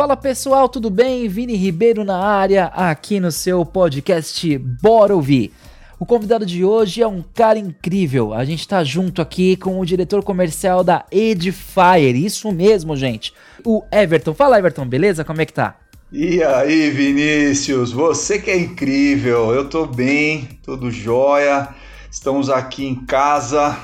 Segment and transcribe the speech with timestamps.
[0.00, 1.28] Fala pessoal, tudo bem?
[1.28, 5.52] Vini Ribeiro na área, aqui no seu podcast Bora Ouvir.
[5.98, 8.32] O convidado de hoje é um cara incrível.
[8.32, 12.16] A gente tá junto aqui com o diretor comercial da Edifier.
[12.16, 13.34] Isso mesmo, gente.
[13.62, 14.32] O Everton.
[14.32, 15.22] Fala, Everton, beleza?
[15.22, 15.76] Como é que tá?
[16.10, 17.92] E aí, Vinícius?
[17.92, 19.52] Você que é incrível.
[19.52, 21.68] Eu tô bem, tudo jóia.
[22.10, 23.78] Estamos aqui em casa.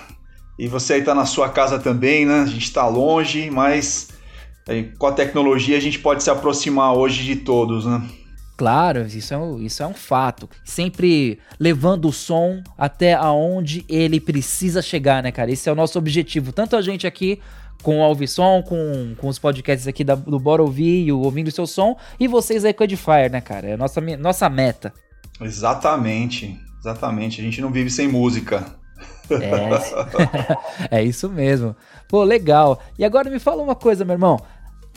[0.58, 2.40] E você aí tá na sua casa também, né?
[2.40, 4.15] A gente tá longe, mas
[4.98, 8.02] com a tecnologia a gente pode se aproximar hoje de todos, né?
[8.56, 10.48] Claro, isso é, um, isso é um fato.
[10.64, 15.50] Sempre levando o som até aonde ele precisa chegar, né, cara?
[15.50, 16.52] Esse é o nosso objetivo.
[16.52, 17.38] Tanto a gente aqui
[17.82, 21.48] com o Alvisson, com, com os podcasts aqui da, do Bora Ouvir e o Ouvindo
[21.48, 23.68] o Seu Som, e vocês aí com o Edifier, né, cara?
[23.68, 24.92] É a nossa, nossa meta.
[25.40, 27.40] Exatamente, exatamente.
[27.42, 28.64] A gente não vive sem música.
[30.90, 31.76] É, é isso mesmo.
[32.08, 32.80] Pô, legal.
[32.98, 34.40] E agora me fala uma coisa, meu irmão.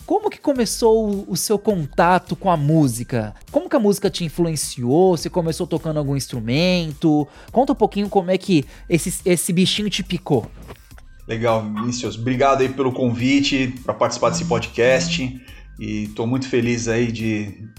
[0.06, 3.34] Como que começou o, seu contato com a música?
[3.52, 5.16] Como que a música te influenciou?
[5.16, 7.28] Você começou tocando algum instrumento?
[7.52, 10.50] Conta um pouquinho como é que esse, esse bichinho te picou.
[11.28, 12.18] Legal, Vinícius.
[12.18, 15.40] Obrigado aí pelo convite para participar desse podcast.
[15.80, 17.70] E estou muito feliz aí de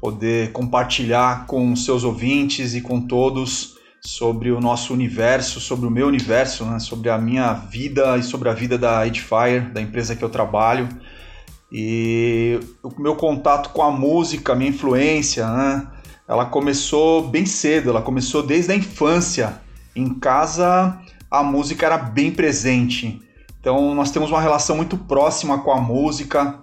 [0.00, 6.06] poder compartilhar com seus ouvintes e com todos sobre o nosso universo, sobre o meu
[6.06, 6.78] universo, né?
[6.78, 10.88] sobre a minha vida e sobre a vida da Edifier, da empresa que eu trabalho.
[11.72, 15.86] E o meu contato com a música, a minha influência, né?
[16.26, 19.60] Ela começou bem cedo, ela começou desde a infância.
[19.94, 20.98] Em casa,
[21.30, 23.20] a música era bem presente.
[23.60, 26.58] Então, nós temos uma relação muito próxima com a música.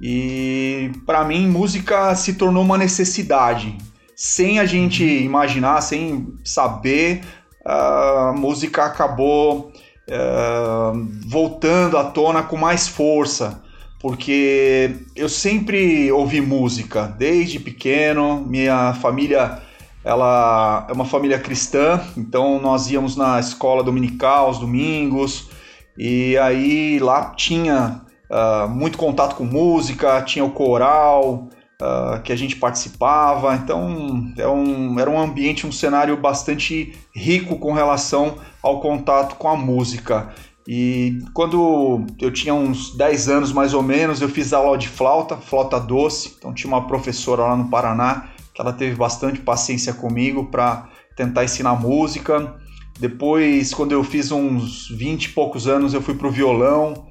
[0.00, 3.76] E para mim, música se tornou uma necessidade.
[4.14, 7.22] Sem a gente imaginar, sem saber,
[7.64, 9.72] a música acabou
[10.08, 13.62] uh, voltando à tona com mais força
[14.00, 18.44] porque eu sempre ouvi música desde pequeno.
[18.46, 19.60] Minha família
[20.04, 25.50] ela é uma família cristã, então nós íamos na escola dominical aos domingos
[25.98, 31.48] e aí lá tinha uh, muito contato com música, tinha o coral
[31.82, 37.58] uh, que a gente participava, então é um, era um ambiente, um cenário bastante rico
[37.58, 40.32] com relação ao contato com a música.
[40.70, 45.34] E quando eu tinha uns 10 anos mais ou menos, eu fiz aula de flauta,
[45.34, 46.34] flauta doce.
[46.36, 51.42] Então tinha uma professora lá no Paraná que ela teve bastante paciência comigo para tentar
[51.42, 52.54] ensinar música.
[53.00, 57.06] Depois, quando eu fiz uns 20 e poucos anos, eu fui pro violão.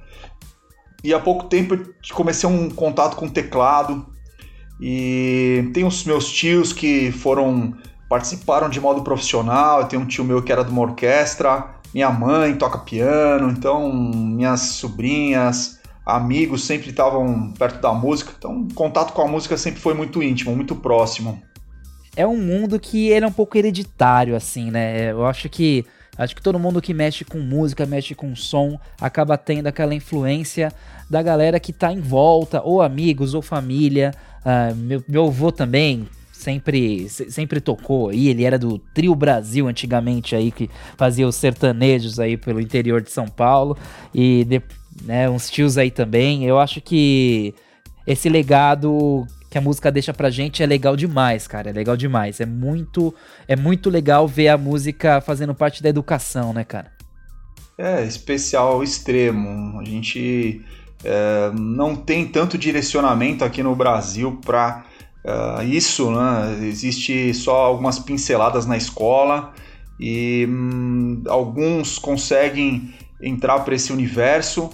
[1.04, 1.76] E há pouco tempo
[2.14, 4.06] comecei um contato com teclado.
[4.80, 7.74] E tem os meus tios que foram
[8.08, 9.86] participaram de modo profissional.
[9.86, 14.62] Tenho um tio meu que era de uma orquestra minha mãe toca piano, então minhas
[14.62, 19.94] sobrinhas, amigos sempre estavam perto da música, então o contato com a música sempre foi
[19.94, 21.42] muito íntimo, muito próximo.
[22.16, 25.12] É um mundo que ele é um pouco hereditário, assim, né?
[25.12, 25.86] Eu acho que
[26.18, 30.74] acho que todo mundo que mexe com música, mexe com som, acaba tendo aquela influência
[31.08, 34.16] da galera que tá em volta, ou amigos, ou família.
[34.40, 36.08] Uh, meu, meu avô também
[36.48, 38.30] sempre, sempre tocou aí.
[38.30, 43.12] Ele era do Trio Brasil antigamente aí, que fazia os sertanejos aí pelo interior de
[43.12, 43.78] São Paulo.
[44.16, 44.62] E de,
[45.04, 46.46] né, uns tios aí também.
[46.46, 47.54] Eu acho que
[48.06, 51.70] esse legado que a música deixa pra gente é legal demais, cara.
[51.70, 52.40] É legal demais.
[52.40, 53.14] É muito,
[53.46, 56.94] é muito legal ver a música fazendo parte da educação, né, cara?
[57.78, 59.82] É, especial extremo.
[59.82, 60.62] A gente
[61.04, 64.86] é, não tem tanto direcionamento aqui no Brasil para
[65.28, 66.66] Uh, isso, né?
[66.66, 69.54] Existe só algumas pinceladas na escola
[70.00, 74.70] e hum, alguns conseguem entrar para esse universo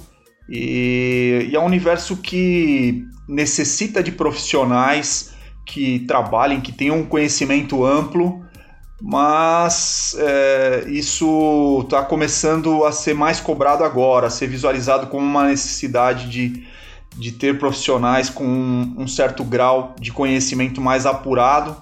[0.47, 5.34] e, e, é um universo que necessita de profissionais
[5.66, 8.46] que trabalhem, que tenham um conhecimento amplo,
[9.01, 15.48] mas é, isso está começando a ser mais cobrado agora, a ser visualizado como uma
[15.48, 16.68] necessidade de
[17.15, 21.75] de ter profissionais com um, certo grau de conhecimento mais apurado,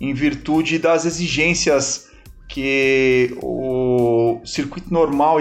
[0.00, 2.08] em virtude das exigências
[2.48, 5.38] que o circuito normal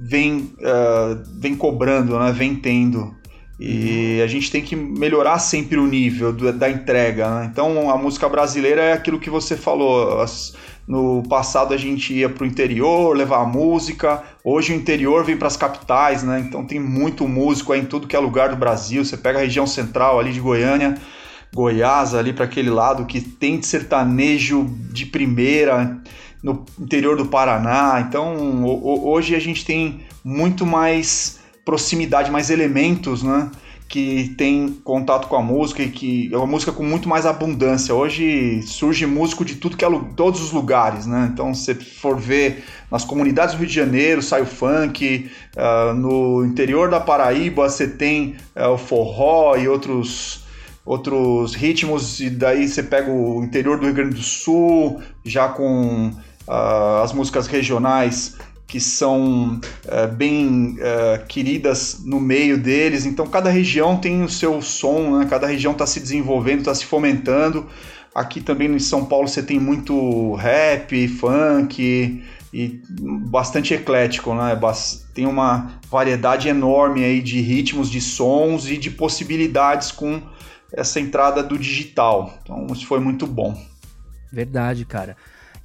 [0.00, 2.32] vem, uh, vem cobrando, né?
[2.32, 3.14] vem tendo.
[3.58, 7.28] E a gente tem que melhorar sempre o nível do, da entrega.
[7.30, 7.48] Né?
[7.50, 10.20] Então a música brasileira é aquilo que você falou.
[10.20, 10.54] As,
[10.86, 15.48] no passado a gente ia para o interior levar música, hoje o interior vem para
[15.48, 16.38] as capitais, né?
[16.46, 19.04] Então tem muito músico em tudo que é lugar do Brasil.
[19.04, 20.96] Você pega a região central ali de Goiânia,
[21.52, 26.00] Goiás, ali para aquele lado que tem de sertanejo de primeira,
[26.42, 28.04] no interior do Paraná.
[28.06, 33.50] Então hoje a gente tem muito mais proximidade, mais elementos, né?
[33.88, 37.94] Que tem contato com a música e que é uma música com muito mais abundância.
[37.94, 41.30] Hoje surge músico de tudo que é todos os lugares, né?
[41.32, 46.44] Então, se for ver nas comunidades do Rio de Janeiro, sai o funk, uh, no
[46.44, 50.44] interior da Paraíba você tem uh, o forró e outros
[50.84, 56.10] outros ritmos e daí você pega o interior do Rio Grande do Sul já com
[56.46, 58.36] uh, as músicas regionais
[58.66, 63.06] que são é, bem é, queridas no meio deles.
[63.06, 65.26] Então, cada região tem o seu som, né?
[65.30, 67.66] cada região está se desenvolvendo, está se fomentando.
[68.14, 72.80] Aqui também em São Paulo você tem muito rap, funk e
[73.28, 74.58] bastante eclético, né?
[75.12, 80.22] Tem uma variedade enorme aí de ritmos, de sons e de possibilidades com
[80.72, 82.38] essa entrada do digital.
[82.42, 83.62] Então, isso foi muito bom.
[84.32, 85.16] Verdade, cara.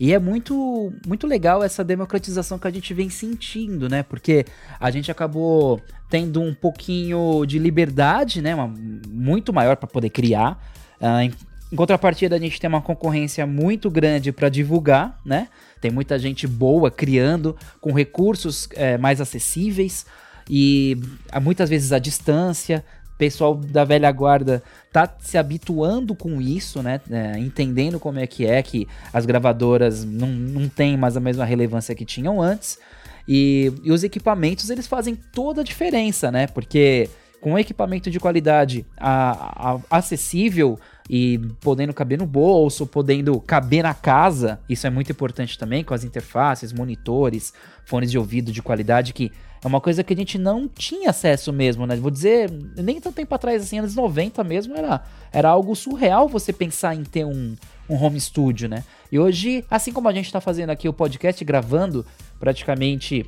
[0.01, 4.01] E é muito, muito legal essa democratização que a gente vem sentindo, né?
[4.01, 4.48] Porque
[4.80, 8.56] a gente acabou tendo um pouquinho de liberdade, né?
[8.56, 8.68] Uma,
[9.07, 10.59] muito maior para poder criar.
[11.00, 11.31] Uh, em,
[11.71, 15.50] em contrapartida, a gente tem uma concorrência muito grande para divulgar, né?
[15.80, 20.07] Tem muita gente boa criando com recursos é, mais acessíveis
[20.50, 20.97] e
[21.44, 22.83] muitas vezes à distância
[23.21, 27.00] pessoal da velha guarda tá se habituando com isso, né?
[27.12, 31.45] É, entendendo como é que é, que as gravadoras não, não têm mais a mesma
[31.45, 32.79] relevância que tinham antes.
[33.27, 36.47] E, e os equipamentos, eles fazem toda a diferença, né?
[36.47, 43.83] Porque com equipamento de qualidade a, a, acessível e podendo caber no bolso, podendo caber
[43.83, 47.53] na casa, isso é muito importante também, com as interfaces, monitores,
[47.85, 49.31] fones de ouvido de qualidade que
[49.63, 51.96] é uma coisa que a gente não tinha acesso mesmo, né?
[51.96, 56.52] Vou dizer, nem tanto tempo atrás, assim, anos 90 mesmo, era, era algo surreal você
[56.52, 57.56] pensar em ter um,
[57.88, 58.84] um home studio, né?
[59.12, 62.06] E hoje, assim como a gente está fazendo aqui o podcast, gravando
[62.40, 63.25] praticamente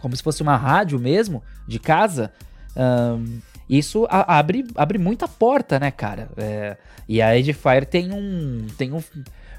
[0.00, 2.32] como se fosse uma rádio mesmo, de casa,
[2.76, 6.28] um, isso abre, abre muita porta, né, cara?
[6.36, 6.76] É,
[7.08, 8.66] e a Edifier tem um.
[8.76, 9.02] tem um.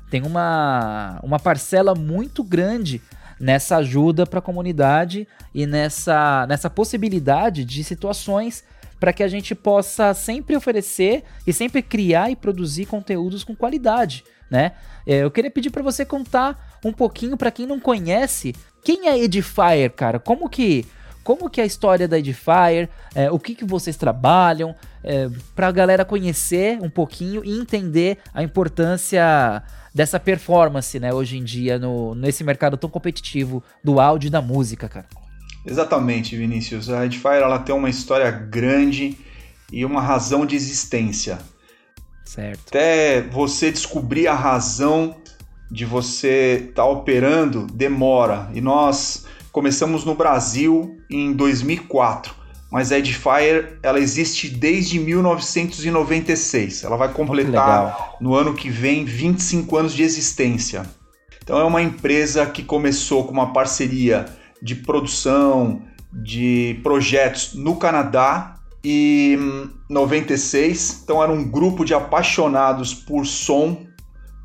[0.09, 3.01] tem uma, uma parcela muito grande
[3.43, 8.63] nessa ajuda para a comunidade e nessa, nessa possibilidade de situações
[9.01, 14.23] para que a gente possa sempre oferecer e sempre criar e produzir conteúdos com qualidade,
[14.49, 14.71] né?
[15.05, 19.19] É, eu queria pedir para você contar um pouquinho para quem não conhece quem é
[19.19, 20.19] Edifier, cara.
[20.19, 20.85] Como que
[21.21, 25.67] como que é a história da Edifier, é, o que, que vocês trabalham, é, para
[25.67, 29.63] a galera conhecer um pouquinho e entender a importância
[29.93, 34.41] dessa performance, né, hoje em dia, no, nesse mercado tão competitivo do áudio e da
[34.41, 35.05] música, cara.
[35.65, 36.89] Exatamente, Vinícius.
[36.89, 39.17] A Edifier ela tem uma história grande
[39.71, 41.39] e uma razão de existência.
[42.25, 42.67] Certo.
[42.67, 45.15] Até você descobrir a razão
[45.71, 48.49] de você estar tá operando demora.
[48.53, 52.35] E nós começamos no Brasil em 2004,
[52.73, 56.83] mas a Edifier ela existe desde 1996.
[56.83, 60.81] Ela vai completar no ano que vem 25 anos de existência.
[61.43, 64.25] Então é uma empresa que começou com uma parceria
[64.59, 69.37] de produção de projetos no Canadá e
[69.87, 71.01] 96.
[71.03, 73.85] Então era um grupo de apaixonados por som,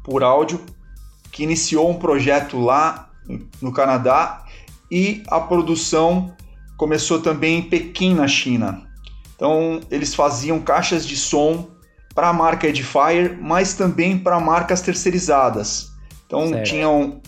[0.04, 0.60] por áudio,
[1.32, 3.08] que iniciou um projeto lá
[3.62, 4.44] no Canadá
[4.90, 6.36] e a produção
[6.78, 8.88] começou também em Pequim, na China.
[9.36, 11.68] Então, eles faziam caixas de som
[12.14, 15.92] para a marca Edifier, mas também para marcas terceirizadas.
[16.26, 16.64] Então, certo.
[16.64, 17.20] tinham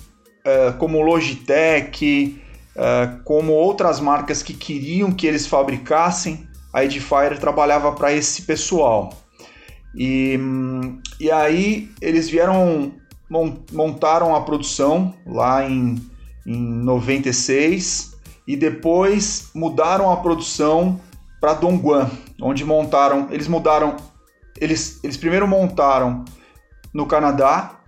[0.47, 2.41] uh, como Logitech,
[2.75, 9.13] uh, como outras marcas que queriam que eles fabricassem, a Edifier trabalhava para esse pessoal.
[9.95, 10.39] E,
[11.21, 12.93] e aí eles vieram,
[13.73, 16.01] montaram a produção lá em
[16.47, 18.10] em 96
[18.51, 21.01] e depois mudaram a produção
[21.41, 22.11] para Dongguan,
[22.43, 23.95] onde montaram, eles mudaram,
[24.61, 26.25] eles, eles primeiro montaram
[26.93, 27.79] no Canadá,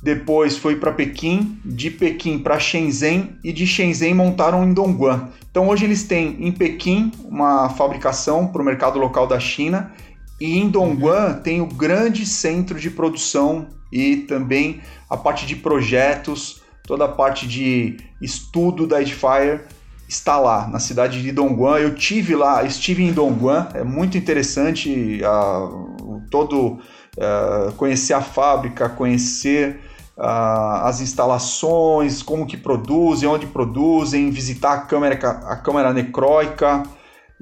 [0.00, 5.28] depois foi para Pequim, de Pequim para Shenzhen e de Shenzhen montaram em Dongguan.
[5.50, 9.92] Então hoje eles têm em Pequim uma fabricação para o mercado local da China
[10.40, 16.62] e em Dongguan tem o grande centro de produção e também a parte de projetos
[16.84, 19.66] toda a parte de estudo da Edifier
[20.12, 21.78] está lá, na cidade de Dongguan.
[21.78, 26.78] Eu tive lá, estive em Dongguan, é muito interessante uh, todo
[27.16, 29.80] uh, conhecer a fábrica, conhecer
[30.16, 36.82] uh, as instalações, como que produzem, onde produzem, visitar a câmara, a câmara necróica.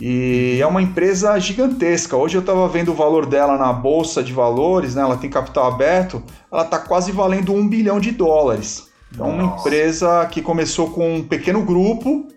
[0.01, 2.17] E é uma empresa gigantesca.
[2.17, 5.03] Hoje eu estava vendo o valor dela na bolsa de valores, né?
[5.03, 8.89] ela tem capital aberto, ela está quase valendo um bilhão de dólares.
[9.13, 12.29] Então, uma empresa que começou com um pequeno grupo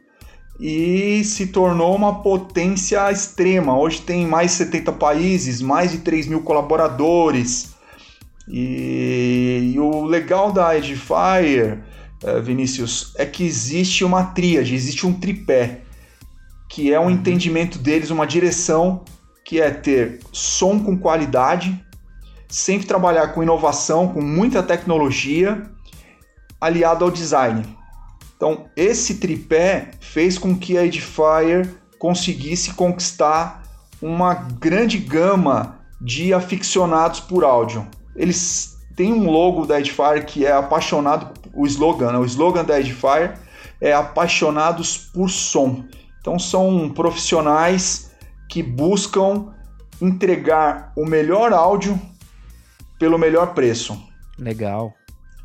[0.60, 3.78] e se tornou uma potência extrema.
[3.78, 7.74] Hoje tem mais de 70 países, mais de 3 mil colaboradores.
[8.48, 11.84] E, e o legal da Edifier,
[12.24, 15.82] uh, Vinícius, é que existe uma tríade, existe um tripé,
[16.70, 17.12] que é um uhum.
[17.12, 19.04] entendimento deles, uma direção,
[19.46, 21.84] que é ter som com qualidade,
[22.48, 25.64] sempre trabalhar com inovação, com muita tecnologia,
[26.60, 27.64] aliado ao design.
[28.44, 31.66] Então, esse tripé fez com que a Edifier
[31.98, 33.64] conseguisse conquistar
[34.02, 37.88] uma grande gama de aficionados por áudio.
[38.14, 42.18] Eles têm um logo da Edifier que é apaixonado, o slogan, né?
[42.18, 43.40] o slogan da Edifier
[43.80, 45.86] é apaixonados por som.
[46.20, 48.12] Então são profissionais
[48.50, 49.54] que buscam
[50.02, 51.98] entregar o melhor áudio
[53.00, 53.98] pelo melhor preço.
[54.38, 54.94] Legal.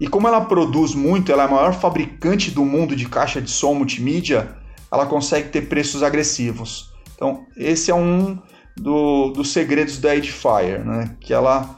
[0.01, 3.51] E como ela produz muito, ela é a maior fabricante do mundo de caixa de
[3.51, 4.57] som multimídia,
[4.93, 6.93] ela consegue ter preços agressivos.
[7.15, 8.39] Então, esse é um
[8.77, 11.17] do, dos segredos da Edifier, né?
[11.21, 11.77] Que ela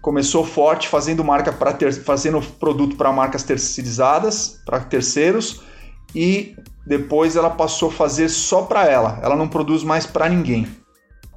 [0.00, 5.62] começou forte fazendo marca para fazendo produto para marcas terceirizadas, para terceiros,
[6.14, 9.18] e depois ela passou a fazer só para ela.
[9.22, 10.66] Ela não produz mais para ninguém.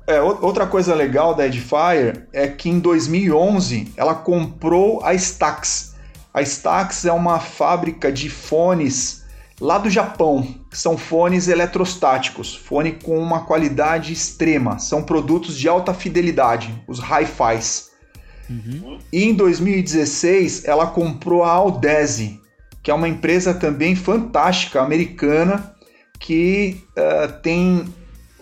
[0.07, 5.90] É, outra coisa legal da Edifier é que em 2011 ela comprou a Stax,
[6.33, 9.21] a Stax é uma fábrica de fones
[9.59, 15.69] lá do Japão, que são fones eletrostáticos, fone com uma qualidade extrema, são produtos de
[15.69, 17.91] alta fidelidade, os hi-fis.
[18.49, 18.97] Uhum.
[19.13, 22.41] E em 2016 ela comprou a Audeze,
[22.81, 25.75] que é uma empresa também fantástica americana
[26.19, 27.85] que uh, tem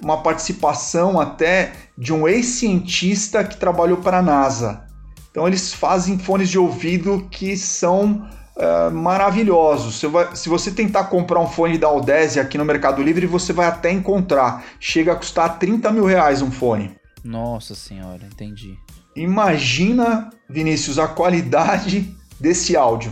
[0.01, 4.88] uma participação até de um ex-cientista que trabalhou para a NASA.
[5.31, 9.95] Então eles fazem fones de ouvido que são uh, maravilhosos.
[9.95, 13.53] Você vai, se você tentar comprar um fone da Audeze aqui no Mercado Livre, você
[13.53, 14.65] vai até encontrar.
[14.79, 16.95] Chega a custar 30 mil reais um fone.
[17.23, 18.77] Nossa senhora, entendi.
[19.15, 23.11] Imagina, Vinícius, a qualidade desse áudio.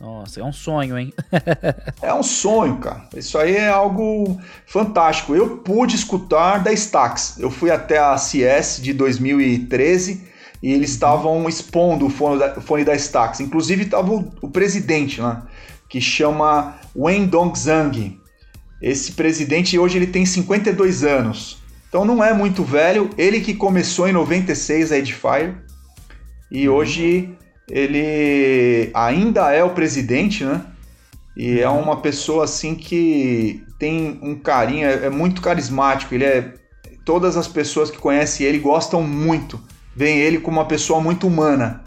[0.00, 1.12] Nossa, é um sonho, hein?
[2.02, 3.08] é um sonho, cara.
[3.16, 5.34] Isso aí é algo fantástico.
[5.34, 7.38] Eu pude escutar da Stax.
[7.38, 10.31] Eu fui até a CS de 2013
[10.62, 13.40] e eles estavam expondo o fone da, o fone da Stax.
[13.40, 15.46] Inclusive estava o, o, presidente lá,
[15.88, 18.18] que chama Wen Dongzhang.
[18.80, 21.58] Esse presidente hoje ele tem 52 anos.
[21.88, 23.10] Então não é muito velho.
[23.18, 25.56] Ele que começou em 96 a Edifier
[26.50, 26.76] e uhum.
[26.76, 27.36] hoje
[27.68, 30.64] ele ainda é o presidente, né?
[31.36, 31.80] E é uhum.
[31.80, 36.14] uma pessoa assim que tem um carinho, é, é muito carismático.
[36.14, 36.54] Ele é
[37.04, 39.60] todas as pessoas que conhecem ele gostam muito
[39.94, 41.82] veem ele como uma pessoa muito humana,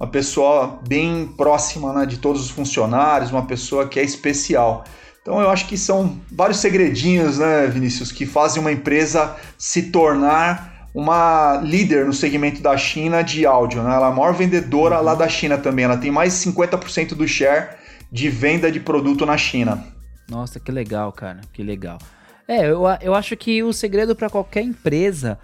[0.00, 4.84] uma pessoa bem próxima né, de todos os funcionários, uma pessoa que é especial.
[5.20, 10.88] Então eu acho que são vários segredinhos, né, Vinícius, que fazem uma empresa se tornar
[10.94, 13.82] uma líder no segmento da China de áudio.
[13.82, 13.94] Né?
[13.94, 15.84] Ela é a maior vendedora lá da China também.
[15.84, 17.76] Ela tem mais de 50% do share
[18.10, 19.84] de venda de produto na China.
[20.28, 21.40] Nossa, que legal, cara.
[21.52, 21.98] Que legal.
[22.46, 25.38] É, eu, eu acho que o segredo para qualquer empresa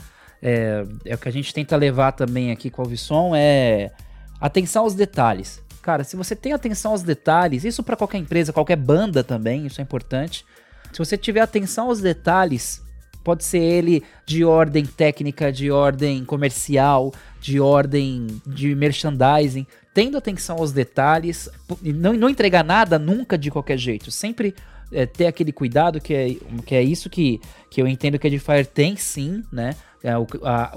[0.45, 3.91] é, é o que a gente tenta levar também aqui com o Alvisson, é
[4.39, 5.63] atenção aos detalhes.
[5.81, 9.81] Cara, se você tem atenção aos detalhes, isso para qualquer empresa, qualquer banda também, isso
[9.81, 10.45] é importante.
[10.93, 12.83] Se você tiver atenção aos detalhes,
[13.25, 20.59] pode ser ele de ordem técnica, de ordem comercial, de ordem de merchandising, tendo atenção
[20.59, 21.49] aos detalhes,
[21.83, 24.55] não, não entregar nada nunca de qualquer jeito, sempre
[24.93, 26.37] é, ter aquele cuidado que é,
[26.67, 29.75] que é isso que, que eu entendo que a Edifier tem sim, né?
[30.05, 30.73] É, o, a,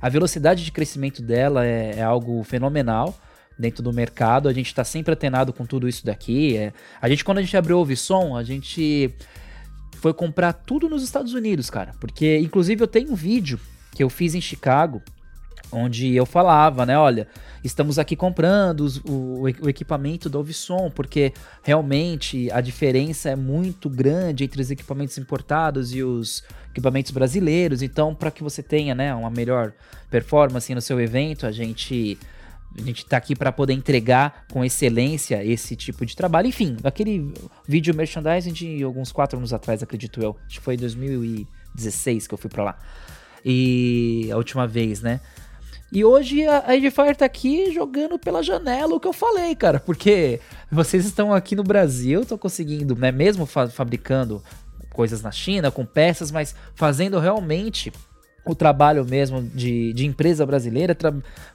[0.00, 3.16] a velocidade de crescimento dela é, é algo fenomenal
[3.56, 4.48] dentro do mercado.
[4.48, 6.56] A gente está sempre atenado com tudo isso daqui.
[6.56, 9.14] É, a gente, quando a gente abriu o Ovisom, a gente
[9.98, 11.92] foi comprar tudo nos Estados Unidos, cara.
[12.00, 13.60] Porque, inclusive, eu tenho um vídeo
[13.92, 15.00] que eu fiz em Chicago,
[15.72, 16.98] onde eu falava, né?
[16.98, 17.26] Olha,
[17.64, 23.88] estamos aqui comprando os, o, o, equipamento da Ovisom, porque realmente a diferença é muito
[23.88, 27.82] grande entre os equipamentos importados e os equipamentos brasileiros.
[27.82, 29.72] Então, para que você tenha né, uma melhor
[30.10, 32.18] performance no seu evento, a gente
[32.76, 36.48] a gente está aqui para poder entregar com excelência esse tipo de trabalho.
[36.48, 37.32] Enfim, aquele
[37.68, 40.36] vídeo merchandising de alguns quatro anos atrás, acredito eu.
[40.46, 42.78] Acho que foi em 2016 que eu fui para lá.
[43.44, 45.20] E a última vez, né?
[45.92, 49.78] E hoje a Edifier tá aqui jogando pela janela o que eu falei, cara.
[49.78, 54.42] Porque vocês estão aqui no Brasil, estão conseguindo, né, mesmo fa fabricando
[54.90, 57.92] coisas na China, com peças, mas fazendo realmente
[58.44, 60.96] o trabalho mesmo de, de empresa brasileira,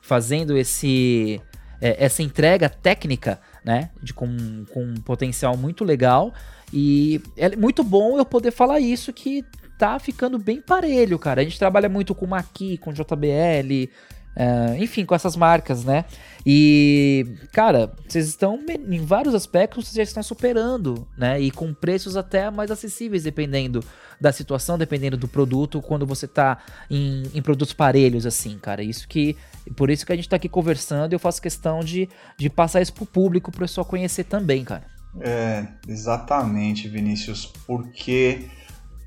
[0.02, 1.42] fazendo esse,
[1.82, 3.90] é, essa entrega técnica né?
[4.02, 6.34] De, com, com um potencial muito legal.
[6.72, 9.44] E é muito bom eu poder falar isso que
[9.78, 11.42] tá ficando bem parelho, cara.
[11.42, 13.90] A gente trabalha muito com Maqui, com JBL,
[14.38, 16.06] Uh, enfim, com essas marcas, né?
[16.46, 21.42] E, cara, vocês estão em vários aspectos, vocês já estão superando, né?
[21.42, 23.84] E com preços até mais acessíveis, dependendo
[24.22, 28.84] da situação, dependendo do produto, quando você tá em, em produtos parelhos, assim, cara.
[28.84, 29.36] Isso que.
[29.76, 32.80] Por isso que a gente tá aqui conversando e eu faço questão de, de passar
[32.80, 34.86] isso pro público, pro pessoal conhecer também, cara.
[35.20, 38.46] É, exatamente, Vinícius, porque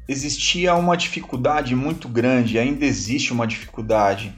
[0.09, 4.35] existia uma dificuldade muito grande, ainda existe uma dificuldade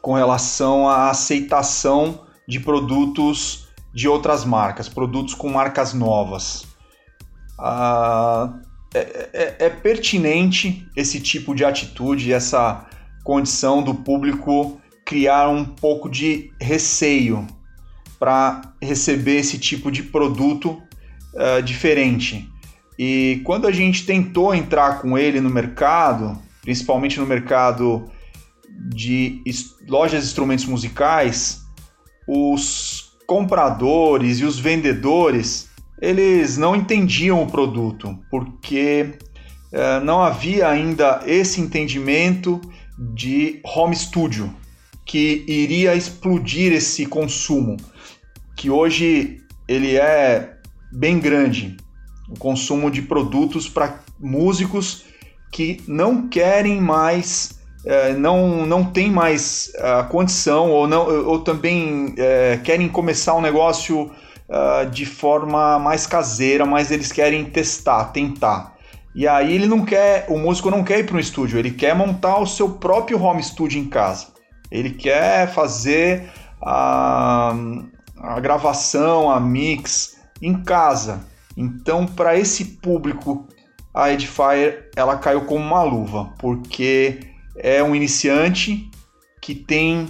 [0.00, 6.66] com relação à aceitação de produtos de outras marcas, produtos com marcas novas.
[7.58, 8.52] Ah,
[8.94, 12.86] é, é, é, pertinente esse tipo de atitude, essa
[13.24, 17.46] condição do público criar um pouco de receio
[18.18, 20.82] para receber esse tipo de produto
[21.34, 22.48] uh, diferente.
[22.98, 28.08] E quando a gente tentou entrar com ele no mercado, principalmente no mercado
[28.88, 29.42] de
[29.88, 31.62] lojas de instrumentos musicais,
[32.26, 39.14] os compradores e os vendedores eles não entendiam o produto porque
[39.72, 42.60] eh, não havia ainda esse entendimento
[42.98, 44.52] de home studio
[45.04, 47.76] que iria explodir esse consumo
[48.56, 50.58] que hoje ele é
[50.92, 51.76] bem grande.
[52.28, 55.04] O consumo de produtos para músicos
[55.52, 62.14] que não querem mais é, não, não tem mais a condição ou, não, ou também
[62.16, 64.10] é, querem começar um negócio
[64.48, 68.74] uh, de forma mais caseira, mas eles querem testar, tentar.
[69.14, 71.94] E aí ele não quer, o músico não quer ir para um estúdio, ele quer
[71.94, 74.28] montar o seu próprio home studio em casa.
[74.70, 76.28] Ele quer fazer
[76.60, 77.54] a,
[78.18, 81.24] a gravação, a mix em casa.
[81.56, 83.46] Então, para esse público,
[83.92, 88.90] a Edifier ela caiu como uma luva, porque é um iniciante
[89.40, 90.08] que tem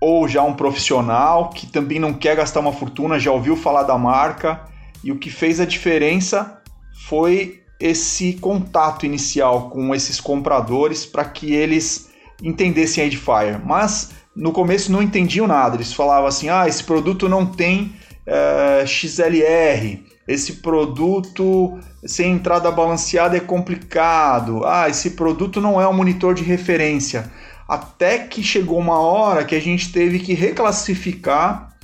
[0.00, 3.98] ou já um profissional que também não quer gastar uma fortuna, já ouviu falar da
[3.98, 4.64] marca
[5.04, 6.60] e o que fez a diferença
[7.06, 12.10] foi esse contato inicial com esses compradores para que eles
[12.42, 13.60] entendessem a Edifier.
[13.64, 17.94] Mas no começo não entendiam nada, eles falavam assim: ah, esse produto não tem
[18.26, 24.64] uh, eh, XLR, esse produto sem entrada balanceada é complicado.
[24.64, 27.30] Ah, esse produto não é um monitor de referência.
[27.68, 31.74] Até que chegou uma hora que a gente teve que reclassificar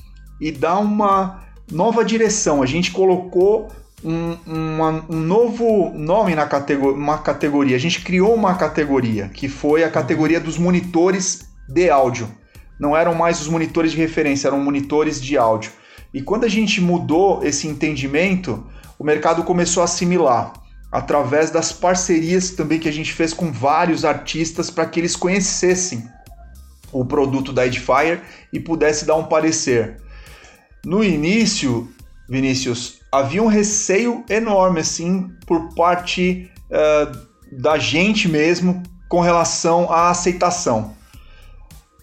[0.40, 2.62] e dar uma nova direção.
[2.62, 3.68] A gente colocou
[4.04, 4.36] um,
[5.08, 7.76] um novo nome na categoria, uma categoria.
[7.76, 12.28] A gente criou uma categoria que foi a categoria dos monitores de áudio.
[12.78, 15.72] Não eram mais os monitores de referência, eram monitores de áudio.
[16.16, 18.66] E quando a gente mudou esse entendimento,
[18.98, 20.54] o mercado começou a assimilar
[20.90, 26.08] através das parcerias também que a gente fez com vários artistas para que eles conhecessem
[26.90, 29.98] o produto da Edifier e pudesse dar um parecer.
[30.86, 31.86] No início,
[32.26, 40.08] Vinícius, havia um receio enorme assim por parte uh, da gente mesmo com relação à
[40.08, 40.96] aceitação.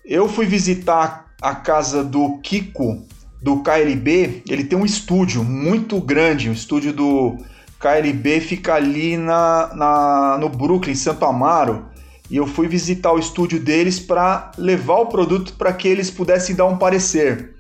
[0.06, 3.12] Eu fui visitar a casa do Kiko
[3.44, 7.36] do KLB, ele tem um estúdio muito grande, o estúdio do
[7.78, 11.88] KLB fica ali na, na no Brooklyn, Santo Amaro,
[12.32, 16.56] e eu fui visitar o estúdio deles para levar o produto para que eles pudessem
[16.56, 17.54] dar um parecer.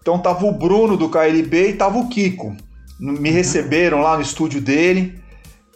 [0.00, 2.56] Então tava o Bruno do KLB e tava o Kiko.
[2.98, 5.20] Me receberam lá no estúdio dele.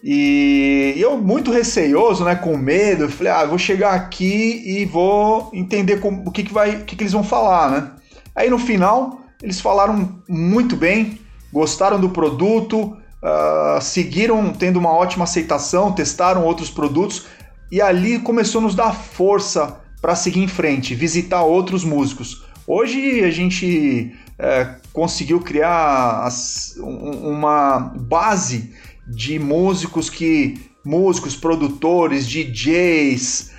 [0.02, 6.00] E eu muito receioso, né, com medo, falei: "Ah, vou chegar aqui e vou entender
[6.00, 7.90] como, o que que vai, o que que eles vão falar, né?"
[8.34, 11.20] Aí no final, eles falaram muito bem,
[11.52, 17.26] gostaram do produto, uh, seguiram tendo uma ótima aceitação, testaram outros produtos
[17.70, 22.42] e ali começou a nos dar força para seguir em frente, visitar outros músicos.
[22.66, 28.72] Hoje a gente é, conseguiu criar as, uma base
[29.06, 33.50] de músicos que músicos, produtores, DJs,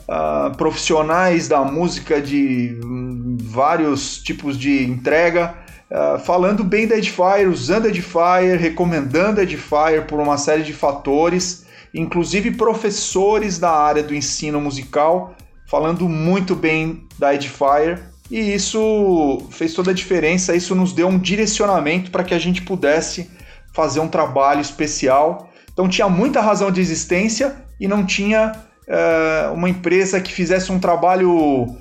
[0.00, 5.54] uh, profissionais da música de um, vários tipos de entrega,
[5.90, 10.72] uh, falando bem da Edifier, usando a Edifier, recomendando a Edifier por uma série de
[10.72, 15.36] fatores, inclusive professores da área do ensino musical
[15.72, 18.02] falando muito bem da Edifier.
[18.30, 22.60] E isso fez toda a diferença, isso nos deu um direcionamento para que a gente
[22.60, 23.30] pudesse
[23.72, 25.50] fazer um trabalho especial.
[25.72, 28.52] Então tinha muita razão de existência e não tinha
[28.88, 31.76] uh, uma empresa que fizesse um trabalho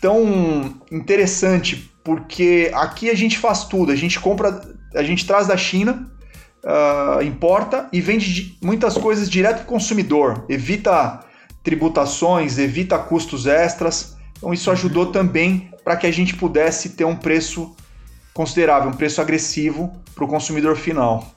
[0.00, 4.60] tão interessante porque aqui a gente faz tudo, a gente compra,
[4.94, 6.06] a gente traz da China,
[6.62, 11.24] uh, importa e vende muitas coisas direto para o consumidor, evita
[11.62, 14.16] tributações, evita custos extras.
[14.36, 17.74] Então isso ajudou também para que a gente pudesse ter um preço
[18.34, 21.33] considerável, um preço agressivo para o consumidor final.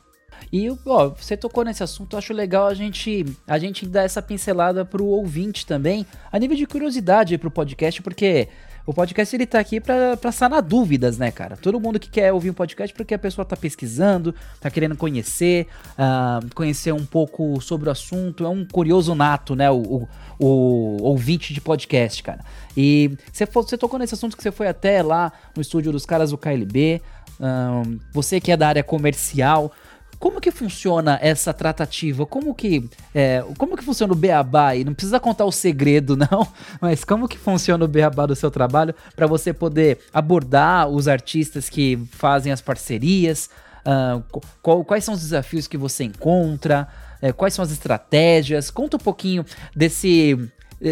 [0.52, 4.22] E ó, você tocou nesse assunto, eu acho legal a gente a gente dar essa
[4.22, 8.48] pincelada para o ouvinte também, a nível de curiosidade para o podcast, porque
[8.88, 11.58] o podcast ele tá aqui para sanar dúvidas, né, cara?
[11.58, 15.68] Todo mundo que quer ouvir um podcast porque a pessoa tá pesquisando, tá querendo conhecer,
[16.00, 20.08] uh, conhecer um pouco sobre o assunto, é um curioso nato, né, o, o,
[20.40, 22.40] o ouvinte de podcast, cara.
[22.78, 26.32] E você, você tocou nesse assunto que você foi até lá no estúdio dos caras
[26.32, 27.02] do KLB,
[28.14, 29.72] você que é da área comercial,
[30.20, 32.26] como que funciona essa tratativa?
[32.26, 34.76] Como que, é, como que funciona o beabá?
[34.76, 36.48] E não precisa contar o segredo, não,
[36.82, 41.70] mas como que funciona o beabá do seu trabalho para você poder abordar os artistas
[41.70, 43.50] que fazem as parcerias?
[43.86, 46.88] Uh, qual, quais são os desafios que você encontra?
[47.22, 48.70] É, quais são as estratégias?
[48.70, 50.38] Conta um pouquinho desse,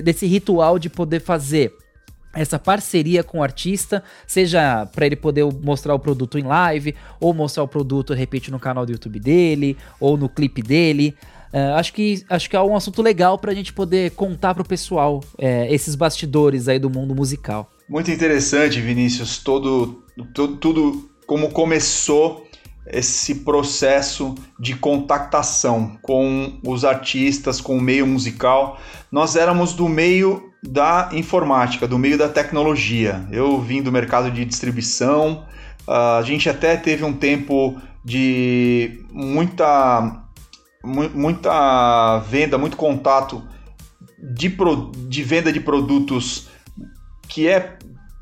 [0.04, 1.76] desse ritual de poder fazer
[2.36, 7.34] essa parceria com o artista, seja para ele poder mostrar o produto em live, ou
[7.34, 11.15] mostrar o produto, repente, no canal do YouTube dele, ou no clipe dele.
[11.54, 14.62] Uh, acho, que, acho que é um assunto legal para a gente poder contar para
[14.62, 17.71] o pessoal é, esses bastidores aí do mundo musical.
[17.88, 22.45] Muito interessante, Vinícius, todo, todo, tudo como começou
[22.88, 28.80] esse processo de contactação com os artistas, com o meio musical.
[29.12, 33.25] Nós éramos do meio da informática, do meio da tecnologia.
[33.32, 35.45] Eu vim do mercado de distribuição,
[35.88, 40.23] a gente até teve um tempo de muita,
[40.84, 43.43] muita venda, muito contato
[44.19, 46.49] de, pro, de venda de produtos
[47.28, 47.78] que é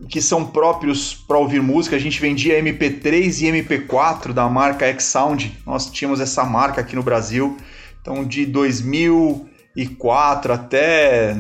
[0.10, 1.96] que são próprios para ouvir música.
[1.96, 5.60] A gente vendia MP3 e MP4 da marca X-Sound.
[5.66, 7.58] Nós tínhamos essa marca aqui no Brasil.
[8.02, 11.34] Então, de 2004 até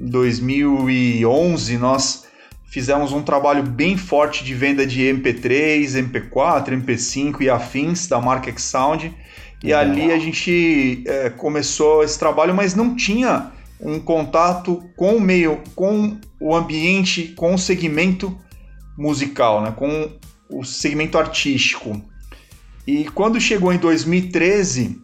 [0.00, 2.26] 2011, nós
[2.64, 8.48] fizemos um trabalho bem forte de venda de MP3, MP4, MP5 e afins da marca
[8.50, 9.14] X-Sound.
[9.62, 15.20] E ali a gente é, começou esse trabalho, mas não tinha um contato com o
[15.20, 18.34] meio, com o ambiente, com o segmento
[18.96, 19.72] musical, né?
[19.76, 20.10] com
[20.48, 22.00] o segmento artístico.
[22.86, 24.98] E quando chegou em 2013,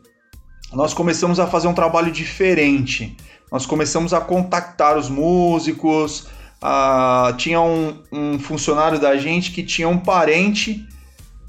[0.73, 3.17] nós começamos a fazer um trabalho diferente
[3.51, 6.27] nós começamos a contactar os músicos.
[6.61, 7.35] A...
[7.37, 10.87] Tinha um, um funcionário da gente que tinha um parente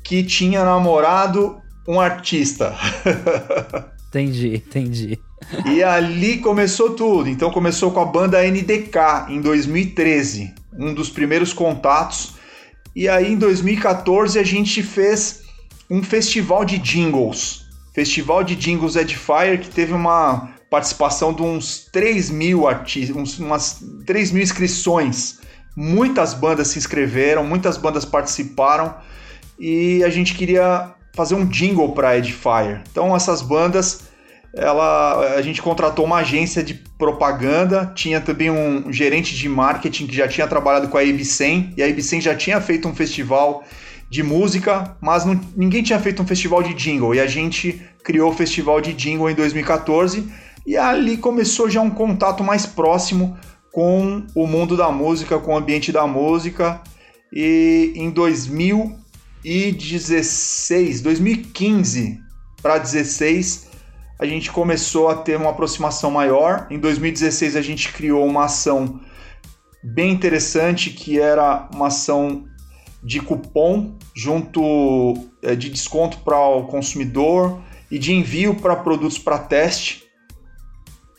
[0.04, 2.76] que tinha namorado um artista.
[4.10, 5.20] entendi, entendi.
[5.66, 7.30] E ali começou tudo.
[7.30, 12.36] Então começou com a banda NDK em 2013, um dos primeiros contatos.
[12.96, 15.44] E aí em 2014 a gente fez
[15.90, 17.66] um festival de jingles.
[17.94, 24.32] Festival de Jingles Edifier, que teve uma participação de uns 3 mil artistas, umas 3
[24.32, 25.40] mil inscrições.
[25.76, 28.96] Muitas bandas se inscreveram, muitas bandas participaram
[29.60, 32.84] e a gente queria fazer um jingle para Edifier.
[32.92, 34.02] Então essas bandas,
[34.54, 40.16] ela, a gente contratou uma agência de propaganda, tinha também um gerente de marketing que
[40.16, 43.64] já tinha trabalhado com a Ibsen e a Ibsen já tinha feito um festival
[44.10, 48.32] de música, mas não, ninguém tinha feito um festival de jingle e a gente criou
[48.32, 50.28] o festival de jingle em 2014
[50.68, 53.38] e ali começou já um contato mais próximo
[53.72, 56.82] com o mundo da música, com o ambiente da música.
[57.32, 62.20] E em 2016, 2015
[62.62, 63.70] para 16,
[64.20, 66.68] a gente começou a ter uma aproximação maior.
[66.70, 69.00] Em 2016 a gente criou uma ação
[69.82, 72.44] bem interessante que era uma ação
[73.02, 79.40] de cupom junto é, de desconto para o consumidor e de envio para produtos para
[79.40, 80.06] teste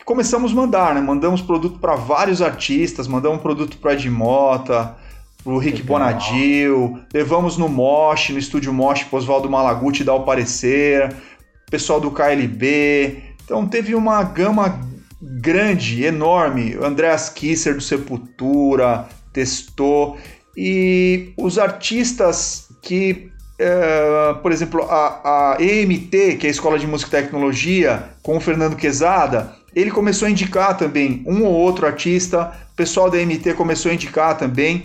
[0.08, 1.02] começamos a mandar, né?
[1.02, 4.96] Mandamos produto para vários artistas, mandamos produto para Edmota,
[5.44, 5.98] o Rick Legal.
[5.98, 11.14] Bonadil, levamos no Mosh, no estúdio Mosh, pro Oswaldo Malaguti dar o parecer,
[11.70, 13.22] pessoal do KLB.
[13.44, 14.80] Então teve uma gama
[15.20, 16.74] grande, enorme.
[16.82, 20.16] Andreas Kisser do Sepultura testou.
[20.56, 26.86] E os artistas que, é, por exemplo, a, a EMT, que é a Escola de
[26.86, 31.86] Música e Tecnologia, com o Fernando Quezada, ele começou a indicar também um ou outro
[31.86, 34.84] artista, o pessoal da MT começou a indicar também.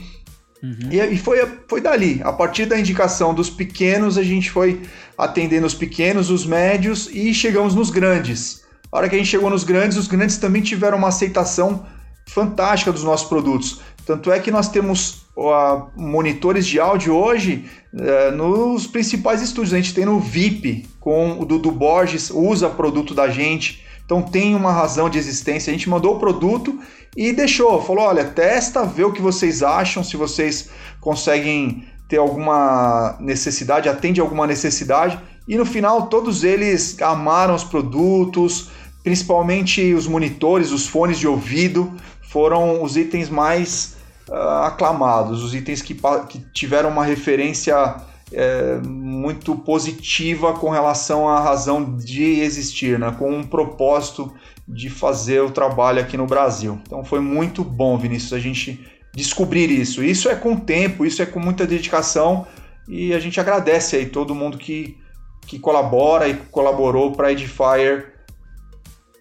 [0.62, 0.90] Uhum.
[0.92, 2.22] E, foi, foi dali.
[2.24, 4.82] A partir da indicação dos pequenos, a gente foi
[5.18, 8.64] atendendo os pequenos, os médios e chegamos nos grandes.
[8.92, 11.86] A hora que a gente chegou nos grandes, os grandes também tiveram uma aceitação
[12.30, 13.82] fantástica dos nossos produtos.
[14.06, 19.74] Tanto é que nós temos uh, monitores de áudio hoje uh, nos principais estúdios.
[19.74, 23.84] A gente tem no VIP, com o Dudu Borges, usa produto da gente.
[24.06, 25.72] Então tem uma razão de existência.
[25.72, 26.78] A gente mandou o produto
[27.16, 33.16] e deixou, falou: olha, testa, vê o que vocês acham, se vocês conseguem ter alguma
[33.20, 35.20] necessidade, atende alguma necessidade.
[35.48, 38.70] E no final, todos eles amaram os produtos,
[39.04, 43.96] principalmente os monitores, os fones de ouvido, foram os itens mais
[44.30, 45.94] uh, aclamados, os itens que,
[46.30, 47.96] que tiveram uma referência
[48.34, 53.16] é, muito positiva com relação à razão de existir, né?
[53.18, 54.34] com um propósito
[54.68, 56.80] de fazer o trabalho aqui no Brasil.
[56.86, 60.04] Então foi muito bom, Vinícius, a gente descobrir isso.
[60.04, 62.48] Isso é com tempo, isso é com muita dedicação
[62.88, 64.98] e a gente agradece aí todo mundo que,
[65.46, 68.14] que colabora e colaborou para a Edifier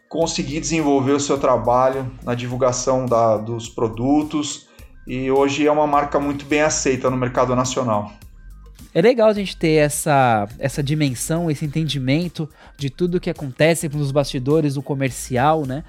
[0.09, 4.69] conseguir desenvolver o seu trabalho na divulgação da, dos produtos
[5.07, 8.13] e hoje é uma marca muito bem aceita no mercado nacional.
[8.95, 14.11] É legal a gente ter essa, essa dimensão, esse entendimento de tudo que acontece nos
[14.11, 15.85] bastidores do comercial, né?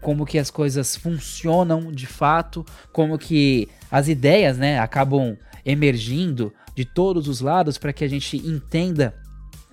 [0.00, 6.84] Como que as coisas funcionam de fato, como que as ideias, né, acabam emergindo de
[6.84, 9.14] todos os lados para que a gente entenda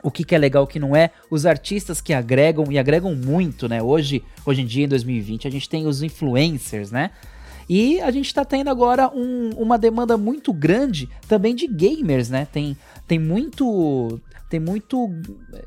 [0.04, 3.14] o que, que, é legal, o que não é, os artistas que agregam e agregam
[3.16, 3.82] muito, né?
[3.82, 7.12] Hoje, hoje em dia, em 2020, a gente tem os influencers, né?
[7.70, 12.48] E a gente está tendo agora um, uma demanda muito grande também de gamers, né?
[12.52, 12.76] Tem,
[13.08, 15.08] tem muito tem muito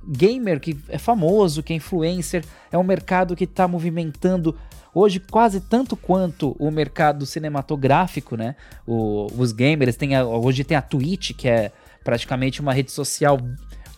[0.05, 4.59] gamer que é famoso, que é influencer, é um mercado que está movimentando
[4.93, 8.57] hoje quase tanto quanto o mercado cinematográfico, né?
[8.85, 11.71] O, os gamers tem a, hoje tem a Twitch que é
[12.03, 13.38] praticamente uma rede social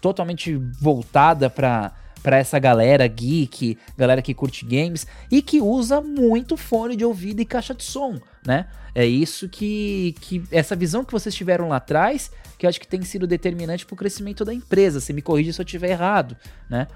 [0.03, 1.93] totalmente voltada para
[2.25, 7.41] para essa galera geek, galera que curte games e que usa muito fone de ouvido
[7.41, 8.67] e caixa de som, né?
[8.95, 12.89] É isso que, que essa visão que vocês tiveram lá atrás, que eu acho que
[12.89, 15.01] tem sido determinante para o crescimento da empresa.
[15.01, 16.35] Se me corrija se eu estiver errado,
[16.71, 16.87] né?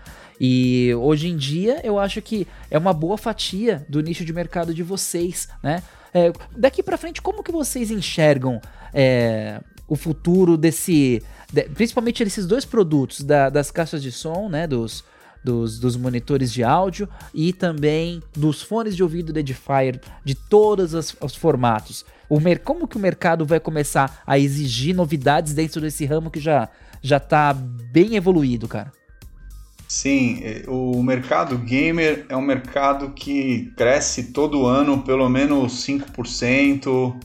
[0.41, 4.73] E hoje em dia eu acho que é uma boa fatia do nicho de mercado
[4.73, 5.83] de vocês, né?
[6.14, 8.62] É, daqui para frente, como que vocês enxergam
[8.95, 14.67] é, o futuro desse, de, principalmente esses dois produtos da, das caixas de som, né?
[14.67, 15.05] Dos
[15.44, 20.94] dos, dos monitores de áudio e também dos fones de ouvido da Edifier, de todos
[20.94, 22.05] os, os formatos.
[22.29, 26.40] O mer como que o mercado vai começar a exigir novidades dentro desse ramo que
[26.40, 26.68] já
[27.01, 28.92] já está bem evoluído, cara?
[29.87, 37.18] Sim, é, o mercado gamer é um mercado que cresce todo ano pelo menos 5%.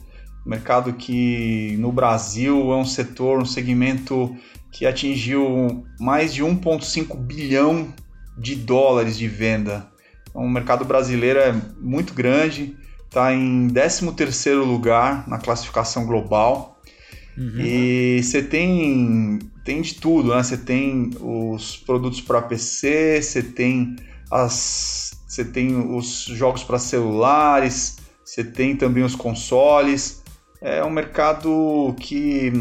[0.46, 4.34] Mercado que no Brasil é um setor, um segmento
[4.72, 7.92] que atingiu mais de 1,5 bilhão
[8.36, 9.88] de dólares de venda.
[10.28, 16.80] Então, o mercado brasileiro é muito grande, está em 13º lugar na classificação global.
[17.36, 17.60] Uhum.
[17.60, 20.42] E você tem, tem de tudo, né?
[20.42, 23.96] Você tem os produtos para PC, você tem
[24.30, 30.22] as você tem os jogos para celulares, você tem também os consoles.
[30.60, 32.52] É um mercado que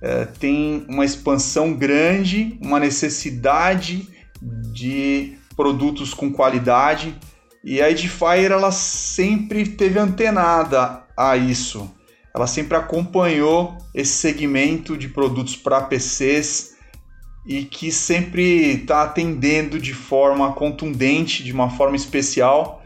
[0.00, 4.08] é, tem uma expansão grande, uma necessidade
[4.42, 7.14] de produtos com qualidade
[7.62, 11.90] e a Edifier ela sempre teve antenada a isso.
[12.34, 16.76] Ela sempre acompanhou esse segmento de produtos para PCs
[17.44, 22.82] e que sempre está atendendo de forma contundente, de uma forma especial,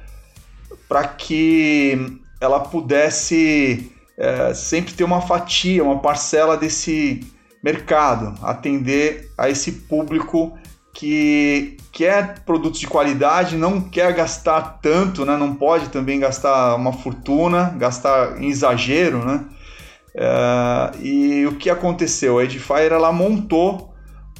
[0.88, 7.20] para que ela pudesse é, sempre ter uma fatia, uma parcela desse
[7.62, 10.56] mercado, atender a esse público
[10.94, 15.36] que quer produtos de qualidade, não quer gastar tanto, né?
[15.36, 19.18] não pode também gastar uma fortuna, gastar em exagero.
[19.18, 19.44] Né?
[20.14, 22.38] É, e o que aconteceu?
[22.38, 23.92] A Edifier ela montou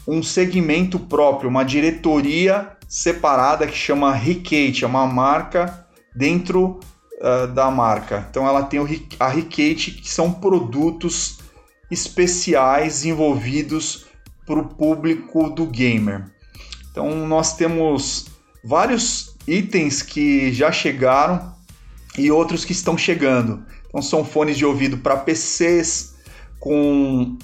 [0.07, 6.79] um segmento próprio, uma diretoria separada que chama Ricate, é uma marca dentro
[7.21, 8.27] uh, da marca.
[8.31, 8.87] Então ela tem o,
[9.19, 11.39] a Ricate, que são produtos
[11.91, 14.07] especiais envolvidos
[14.47, 16.34] para o público do gamer.
[16.95, 18.27] Então nós temos
[18.63, 21.53] vários itens que já chegaram
[22.17, 23.67] e outros que estão chegando.
[23.89, 26.15] Então são fones de ouvido para PCs
[26.61, 27.37] com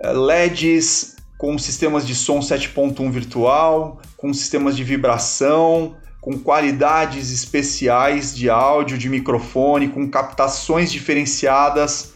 [0.00, 8.36] eh, LEDs, com sistemas de som 7.1 virtual, com sistemas de vibração, com qualidades especiais
[8.36, 12.12] de áudio, de microfone, com captações diferenciadas,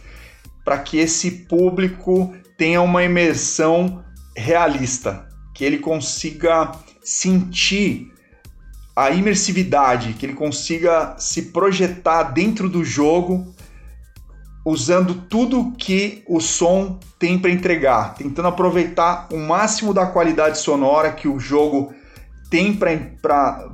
[0.62, 4.04] para que esse público tenha uma imersão
[4.36, 8.12] realista que ele consiga sentir
[8.96, 13.54] a imersividade, que ele consiga se projetar dentro do jogo
[14.64, 21.12] usando tudo que o som tem para entregar, tentando aproveitar o máximo da qualidade sonora
[21.12, 21.92] que o jogo
[22.48, 23.68] tem para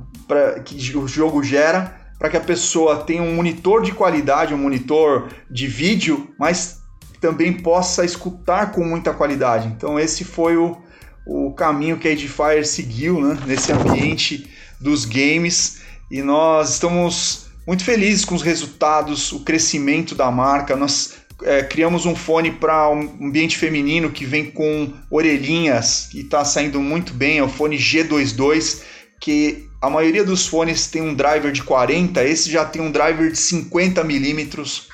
[0.65, 5.29] que o jogo gera, para que a pessoa tenha um monitor de qualidade, um monitor
[5.49, 6.81] de vídeo, mas
[7.21, 9.67] também possa escutar com muita qualidade.
[9.67, 10.77] Então esse foi o,
[11.25, 17.83] o caminho que a Edifier seguiu né, nesse ambiente dos games e nós estamos muito
[17.83, 20.75] felizes com os resultados, o crescimento da marca.
[20.75, 26.43] Nós é, criamos um fone para um ambiente feminino que vem com orelhinhas e está
[26.43, 27.37] saindo muito bem.
[27.37, 28.81] É o fone G22,
[29.19, 33.31] que a maioria dos fones tem um driver de 40, esse já tem um driver
[33.31, 34.89] de 50 milímetros.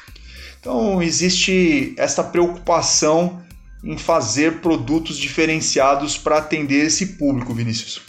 [0.60, 3.42] Então existe essa preocupação
[3.84, 8.02] em fazer produtos diferenciados para atender esse público, Vinícius.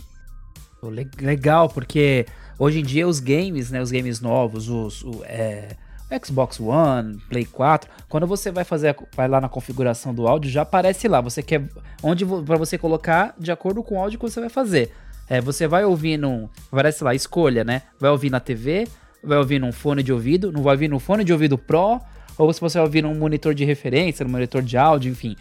[1.21, 2.27] Legal, porque
[2.59, 5.77] hoje em dia os games, né, os games novos, os, o, é,
[6.25, 10.63] Xbox One, Play 4, quando você vai fazer, vai lá na configuração do áudio, já
[10.63, 11.21] aparece lá.
[11.21, 11.69] Você quer
[12.03, 14.93] onde para você colocar de acordo com o áudio que você vai fazer.
[15.29, 17.83] É, você vai ouvir num, aparece lá, escolha, né?
[18.01, 18.89] Vai ouvir na TV,
[19.23, 22.01] vai ouvir num fone de ouvido, não vai ouvir no fone de ouvido Pro,
[22.39, 25.37] ou se você vai ouvir num monitor de referência, num monitor de áudio, enfim.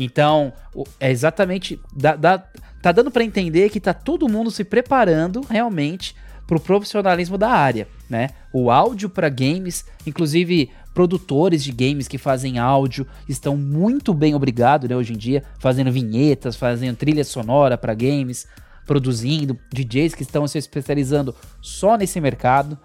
[0.00, 0.52] Então,
[1.00, 1.80] é exatamente.
[1.92, 2.38] Dá, dá,
[2.80, 6.14] tá dando para entender que tá todo mundo se preparando realmente
[6.46, 8.30] para o profissionalismo da área, né?
[8.52, 14.88] O áudio para games, inclusive produtores de games que fazem áudio estão muito bem obrigado,
[14.88, 18.48] né, hoje em dia, fazendo vinhetas, fazendo trilha sonora para games,
[18.86, 22.78] produzindo DJs que estão se especializando só nesse mercado.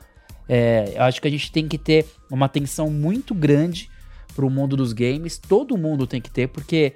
[0.47, 3.89] É, eu acho que a gente tem que ter uma atenção muito grande
[4.35, 5.37] para o mundo dos games.
[5.37, 6.95] Todo mundo tem que ter, porque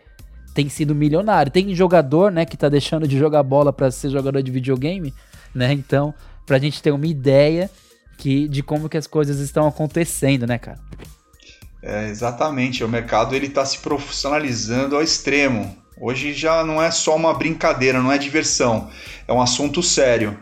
[0.57, 1.51] tem sido milionário.
[1.51, 5.13] Tem jogador, né, que tá deixando de jogar bola para ser jogador de videogame,
[5.53, 5.71] né?
[5.71, 6.11] Então,
[6.47, 7.69] pra gente ter uma ideia
[8.17, 10.79] que, de como que as coisas estão acontecendo, né, cara?
[11.83, 15.77] É, exatamente, o mercado ele está se profissionalizando ao extremo.
[16.01, 18.89] Hoje já não é só uma brincadeira, não é diversão,
[19.27, 20.39] é um assunto sério.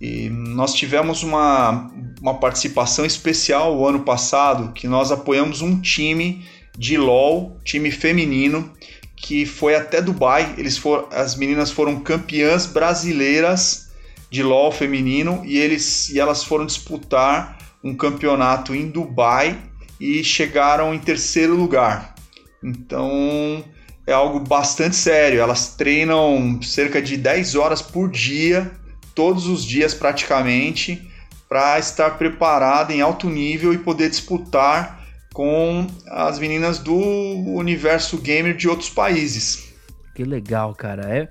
[0.00, 6.42] E nós tivemos uma, uma participação especial o ano passado que nós apoiamos um time
[6.78, 8.72] de LOL, time feminino,
[9.20, 10.54] que foi até Dubai.
[10.56, 13.88] Eles foram, as meninas foram campeãs brasileiras
[14.30, 19.58] de LoL feminino e eles e elas foram disputar um campeonato em Dubai
[20.00, 22.14] e chegaram em terceiro lugar.
[22.62, 23.64] Então
[24.06, 25.40] é algo bastante sério.
[25.40, 28.70] Elas treinam cerca de 10 horas por dia,
[29.14, 31.10] todos os dias praticamente,
[31.48, 34.97] para estar preparada em alto nível e poder disputar
[35.38, 39.72] com as meninas do universo gamer de outros países.
[40.12, 41.16] Que legal, cara.
[41.16, 41.28] É,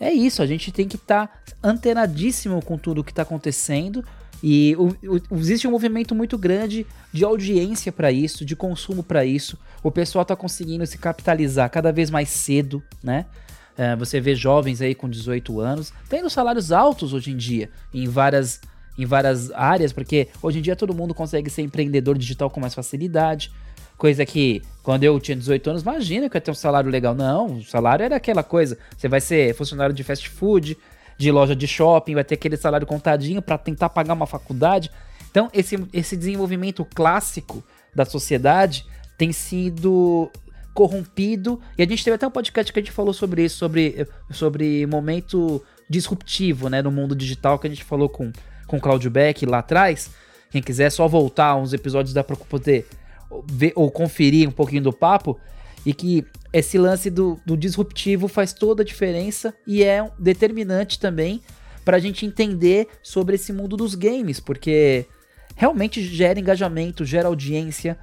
[0.00, 4.04] é isso, a gente tem que estar tá antenadíssimo com tudo que está acontecendo.
[4.42, 9.24] E o, o, existe um movimento muito grande de audiência para isso, de consumo para
[9.24, 9.56] isso.
[9.84, 13.24] O pessoal está conseguindo se capitalizar cada vez mais cedo, né?
[13.78, 18.06] É, você vê jovens aí com 18 anos tendo salários altos hoje em dia em
[18.06, 18.60] várias
[18.96, 22.74] em várias áreas, porque hoje em dia todo mundo consegue ser empreendedor digital com mais
[22.74, 23.50] facilidade.
[23.96, 27.14] Coisa que, quando eu tinha 18 anos, imagina que eu ia ter um salário legal.
[27.14, 28.76] Não, o salário era aquela coisa.
[28.96, 30.76] Você vai ser funcionário de fast food,
[31.16, 34.90] de loja de shopping, vai ter aquele salário contadinho para tentar pagar uma faculdade.
[35.30, 37.62] Então, esse, esse desenvolvimento clássico
[37.94, 38.84] da sociedade
[39.16, 40.30] tem sido
[40.74, 41.60] corrompido.
[41.78, 44.86] E a gente teve até um podcast que a gente falou sobre isso, sobre, sobre
[44.86, 48.32] momento disruptivo, né, no mundo digital, que a gente falou com
[48.74, 50.10] com Claudio Beck lá atrás.
[50.50, 52.86] Quem quiser só voltar uns episódios dá para poder
[53.46, 55.38] ver ou conferir um pouquinho do papo.
[55.86, 61.40] E que esse lance do, do disruptivo faz toda a diferença e é determinante também
[61.84, 65.06] para a gente entender sobre esse mundo dos games, porque
[65.54, 67.98] realmente gera engajamento, gera audiência.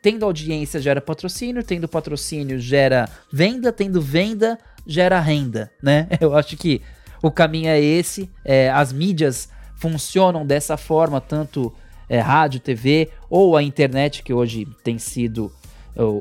[0.00, 6.08] Tendo audiência gera patrocínio, tendo patrocínio gera venda, tendo venda gera renda, né?
[6.18, 6.80] Eu acho que
[7.22, 8.30] o caminho é esse.
[8.44, 9.50] É, as mídias
[9.82, 11.74] funcionam dessa forma, tanto
[12.08, 15.50] é, rádio, TV ou a internet, que hoje tem sido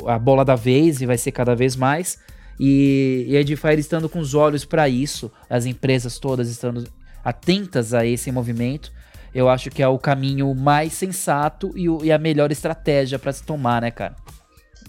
[0.07, 2.18] a bola da vez e vai ser cada vez mais.
[2.59, 6.88] E, e a Edifier estando com os olhos para isso, as empresas todas estando
[7.24, 8.91] atentas a esse movimento,
[9.34, 13.43] eu acho que é o caminho mais sensato e, e a melhor estratégia para se
[13.43, 14.16] tomar, né, cara?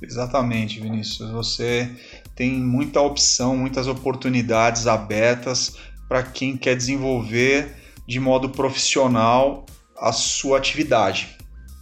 [0.01, 1.31] Exatamente, Vinícius.
[1.31, 1.91] Você
[2.35, 5.77] tem muita opção, muitas oportunidades abertas
[6.09, 7.82] para quem quer desenvolver
[8.13, 9.65] de modo profissional
[9.99, 11.35] a sua atividade.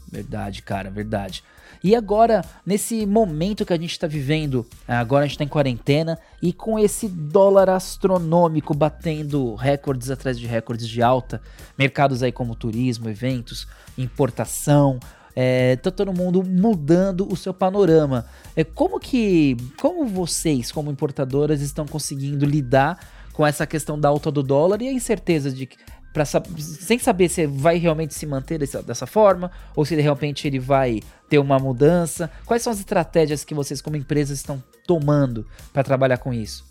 [0.08, 1.42] Verdade, cara, verdade.
[1.82, 6.16] E agora, nesse momento que a gente está vivendo, agora a gente está em quarentena
[6.40, 11.42] e com esse dólar astronômico batendo recordes atrás de recordes de alta,
[11.76, 13.66] mercados aí como turismo, eventos,
[13.98, 15.00] importação,
[15.34, 18.24] é, tá todo mundo mudando o seu panorama.
[18.54, 23.00] É, como que, como vocês, como importadoras, estão conseguindo lidar
[23.32, 25.66] com essa questão da alta do dólar e a incerteza de
[26.12, 30.46] Pra, sem saber se vai realmente se manter dessa, dessa forma ou se de repente
[30.46, 32.30] ele vai ter uma mudança.
[32.44, 36.68] Quais são as estratégias que vocês, como empresas, estão tomando para trabalhar com isso?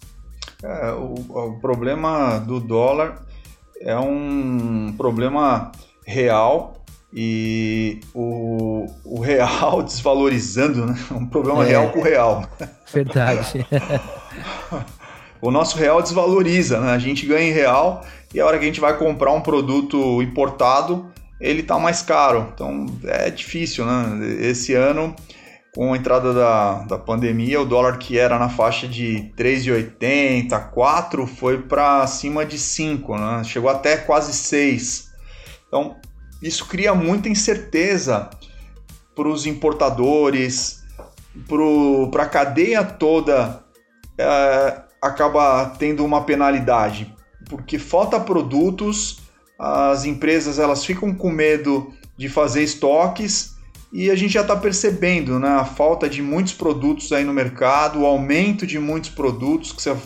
[0.61, 3.25] É, o, o, problema do dólar
[3.79, 5.71] é um problema
[6.05, 6.83] real
[7.13, 10.95] e o, o real desvalorizando, né?
[11.11, 12.45] Um problema é, real com o real.
[12.91, 13.65] Verdade.
[15.41, 16.91] o nosso real desvaloriza, né?
[16.91, 20.21] A gente ganha em real e a hora que a gente vai comprar um produto
[20.21, 22.51] importado, ele tá mais caro.
[22.53, 24.19] Então é difícil, né?
[24.41, 25.15] Esse ano,
[25.73, 31.27] com a entrada da, da pandemia, o dólar que era na faixa de 3,80, 4
[31.27, 33.43] foi para cima de 5, né?
[33.43, 35.09] Chegou até quase 6.
[35.67, 35.95] Então,
[36.41, 38.29] isso cria muita incerteza
[39.15, 40.83] para os importadores,
[42.09, 43.63] para a cadeia toda
[44.17, 47.15] é, acaba tendo uma penalidade
[47.49, 49.19] porque falta produtos,
[49.57, 53.57] as empresas elas ficam com medo de fazer estoques
[53.91, 58.01] e a gente já está percebendo né, a falta de muitos produtos aí no mercado,
[58.01, 59.97] o aumento de muitos produtos, que você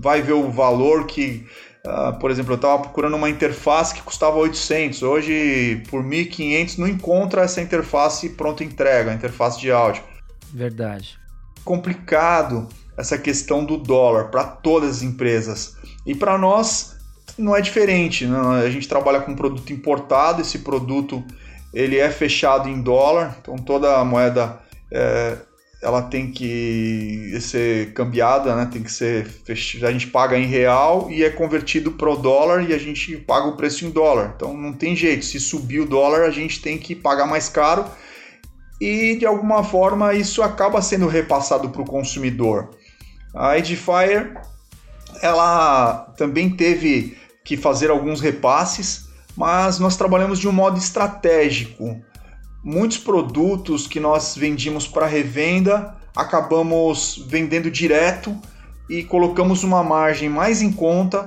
[0.00, 1.44] vai ver o valor que,
[1.84, 6.86] uh, por exemplo, eu estava procurando uma interface que custava 800, hoje por 1.500 não
[6.86, 10.04] encontra essa interface pronta entrega, interface de áudio.
[10.52, 11.18] Verdade.
[11.64, 15.76] Complicado essa questão do dólar para todas as empresas.
[16.06, 16.96] E para nós
[17.38, 18.26] não é diferente.
[18.26, 18.38] Né?
[18.64, 21.24] A gente trabalha com produto importado, esse produto
[21.72, 25.38] ele é fechado em dólar, então toda a moeda é,
[25.80, 28.68] ela tem que ser cambiada, né?
[28.70, 32.74] tem que ser a gente paga em real e é convertido para o dólar e
[32.74, 34.34] a gente paga o preço em dólar.
[34.36, 37.86] Então não tem jeito, se subir o dólar a gente tem que pagar mais caro
[38.80, 42.70] e de alguma forma isso acaba sendo repassado para o consumidor.
[43.34, 44.34] A Edifier
[45.20, 52.00] ela também teve que fazer alguns repasses, mas nós trabalhamos de um modo estratégico.
[52.62, 58.36] Muitos produtos que nós vendíamos para revenda acabamos vendendo direto
[58.88, 61.26] e colocamos uma margem mais em conta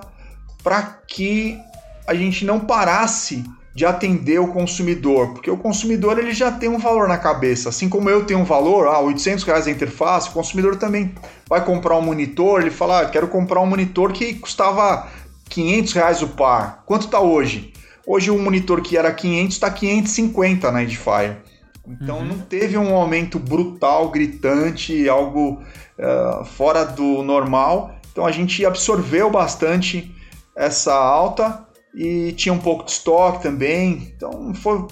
[0.63, 1.59] para que
[2.07, 3.43] a gente não parasse
[3.75, 7.89] de atender o consumidor, porque o consumidor ele já tem um valor na cabeça, assim
[7.89, 11.13] como eu tenho um valor, ah, 800 reais a interface, o consumidor também
[11.45, 15.09] vai comprar um monitor, ele fala, ah, quero comprar um monitor que custava
[15.49, 16.83] 500 reais o par.
[16.85, 17.73] Quanto está hoje?
[18.07, 21.41] Hoje um monitor que era 500 está 550 na Edifier.
[21.85, 22.25] Então uhum.
[22.25, 25.61] não teve um aumento brutal, gritante, algo
[25.99, 27.93] uh, fora do normal.
[28.09, 30.15] Então a gente absorveu bastante
[30.55, 31.64] essa alta
[31.95, 34.13] e tinha um pouco de estoque também.
[34.15, 34.87] Então foi, uh,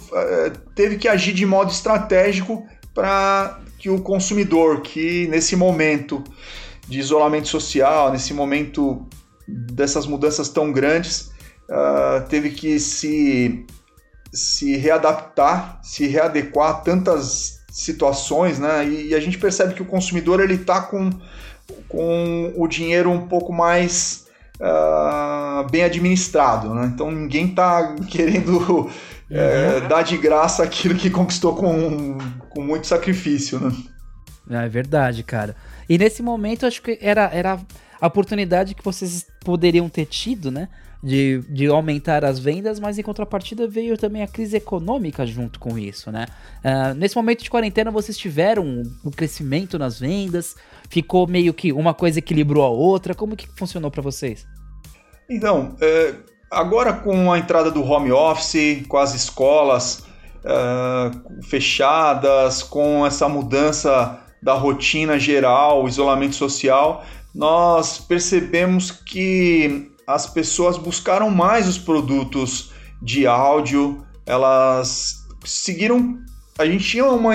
[0.74, 6.24] teve que agir de modo estratégico para que o consumidor, que nesse momento
[6.88, 9.06] de isolamento social, nesse momento
[9.48, 11.32] dessas mudanças tão grandes,
[11.70, 13.66] uh, teve que se,
[14.32, 18.88] se readaptar, se readequar a tantas situações, né?
[18.88, 21.10] E, e a gente percebe que o consumidor ele está com,
[21.90, 24.23] com o dinheiro um pouco mais
[24.60, 26.92] uh, bem administrado, né?
[26.94, 28.90] Então ninguém está querendo
[29.30, 32.18] é, dar de graça aquilo que conquistou com,
[32.50, 33.72] com muito sacrifício, né?
[34.50, 35.56] É verdade, cara.
[35.88, 37.60] E nesse momento acho que era, era
[38.00, 40.68] a oportunidade que vocês poderiam ter tido, né?
[41.06, 45.78] De, de aumentar as vendas, mas em contrapartida veio também a crise econômica junto com
[45.78, 46.28] isso, né?
[46.64, 50.56] Uh, nesse momento de quarentena vocês tiveram um, crescimento nas vendas,
[50.90, 54.48] ficou meio que uma coisa equilibrou a outra, como que funcionou para vocês?
[55.30, 56.16] Então, é,
[56.50, 60.06] agora com a entrada do home office, com as escolas
[60.46, 70.78] uh, fechadas, com essa mudança da rotina geral, isolamento social, nós percebemos que as pessoas
[70.78, 76.18] buscaram mais os produtos de áudio, elas seguiram.
[76.58, 77.34] A gente tinha uma,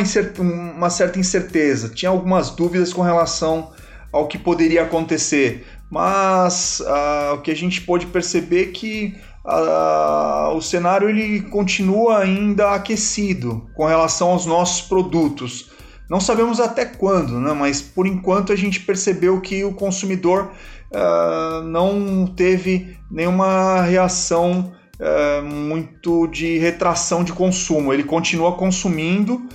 [0.77, 3.73] uma certa incerteza, tinha algumas dúvidas com relação
[4.12, 9.14] ao que poderia acontecer, mas uh, o que a gente pôde perceber é que
[9.45, 15.71] uh, o cenário ele continua ainda aquecido com relação aos nossos produtos.
[16.09, 17.53] Não sabemos até quando, né?
[17.53, 20.51] mas por enquanto a gente percebeu que o consumidor
[20.93, 27.93] uh, não teve nenhuma reação uh, muito de retração de consumo.
[27.93, 29.49] Ele continua consumindo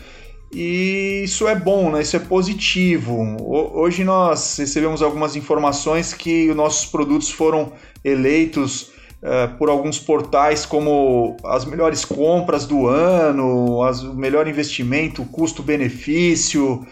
[0.54, 2.02] e isso é bom, né?
[2.02, 3.38] isso é positivo.
[3.74, 7.74] Hoje nós recebemos algumas informações que os nossos produtos foram
[8.04, 8.92] eleitos
[9.26, 16.86] é, por alguns portais como as melhores compras do ano, as, o melhor investimento, custo-benefício.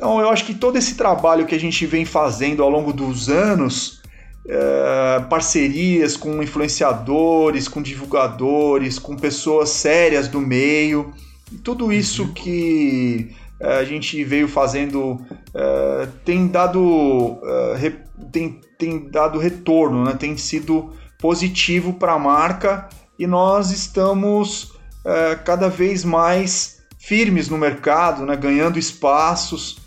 [0.00, 3.28] Então eu acho que todo esse trabalho que a gente vem fazendo ao longo dos
[3.28, 4.00] anos,
[4.48, 11.12] é, parcerias com influenciadores, com divulgadores, com pessoas sérias do meio,
[11.62, 12.32] tudo isso uhum.
[12.32, 13.30] que
[13.60, 15.20] é, a gente veio fazendo
[15.52, 17.38] é, tem dado
[17.76, 17.92] é,
[18.32, 20.14] tem, tem dado retorno, né?
[20.18, 22.88] tem sido positivo para a marca
[23.18, 24.72] e nós estamos
[25.04, 29.79] é, cada vez mais firmes no mercado, né, ganhando espaços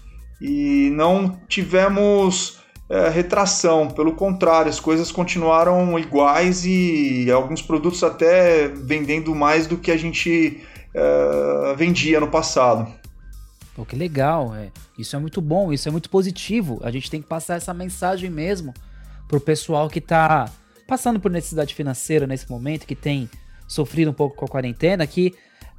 [0.44, 8.68] e não tivemos é, retração, pelo contrário, as coisas continuaram iguais e alguns produtos até
[8.68, 10.62] vendendo mais do que a gente
[10.94, 12.92] é, vendia no passado.
[13.74, 14.70] Pô, que legal, é.
[15.00, 16.82] isso é muito bom, isso é muito positivo.
[16.84, 18.74] A gente tem que passar essa mensagem mesmo
[19.30, 20.52] pro pessoal que está
[20.86, 23.30] passando por necessidade financeira nesse momento, que tem
[23.66, 25.34] sofrido um pouco com a quarentena, que,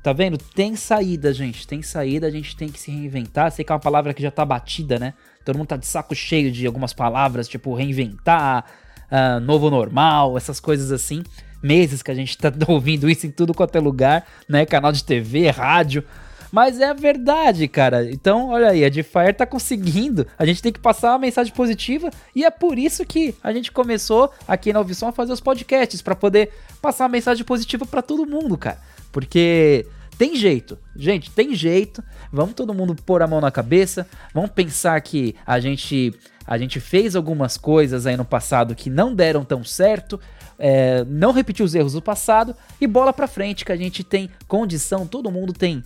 [0.05, 0.37] tá vendo?
[0.37, 3.51] Tem saída, gente, tem saída, a gente tem que se reinventar.
[3.51, 5.15] Sei que é uma palavra que já tá batida, né?
[5.43, 8.67] Todo mundo tá de saco cheio de algumas palavras, tipo reinventar,
[9.11, 11.23] uh, novo normal, essas coisas assim.
[11.63, 14.67] Meses que a gente tá ouvindo isso em tudo quanto é lugar, né?
[14.67, 16.05] Canal de TV, rádio.
[16.53, 18.09] Mas é a verdade, cara.
[18.11, 20.27] Então, olha aí, a Diffire tá conseguindo.
[20.39, 23.73] A gente tem que passar uma mensagem positiva e é por isso que a gente
[23.73, 26.53] começou aqui na Alvisson a fazer os podcasts para poder
[26.83, 28.79] passar uma mensagem positiva para todo mundo, cara.
[29.11, 29.87] Porque
[30.19, 32.03] tem jeito, gente, tem jeito.
[32.33, 34.07] Vamos todo mundo pôr a mão na cabeça.
[34.33, 36.13] Vamos pensar que a gente
[36.47, 40.21] a gente fez algumas coisas aí no passado que não deram tão certo.
[40.59, 44.31] É, não repetir os erros do passado e bola pra frente que a gente tem
[44.47, 45.83] condição, todo mundo tem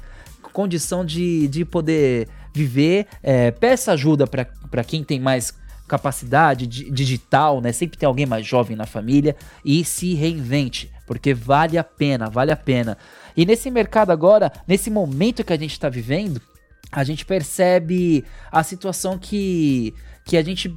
[0.53, 3.07] condição de, de poder viver.
[3.23, 5.55] É, peça ajuda para quem tem mais
[5.87, 7.73] capacidade digital, né?
[7.73, 12.53] Sempre tem alguém mais jovem na família e se reinvente, porque vale a pena, vale
[12.53, 12.99] a pena.
[13.39, 16.43] E nesse mercado agora, nesse momento que a gente está vivendo,
[16.91, 20.77] a gente percebe a situação que, que a gente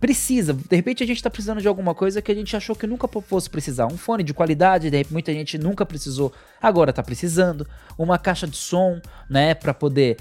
[0.00, 0.52] precisa.
[0.52, 3.06] De repente a gente tá precisando de alguma coisa que a gente achou que nunca
[3.06, 3.86] fosse precisar.
[3.86, 7.64] Um fone de qualidade, de repente muita gente nunca precisou, agora tá precisando.
[7.96, 10.16] Uma caixa de som, né, para poder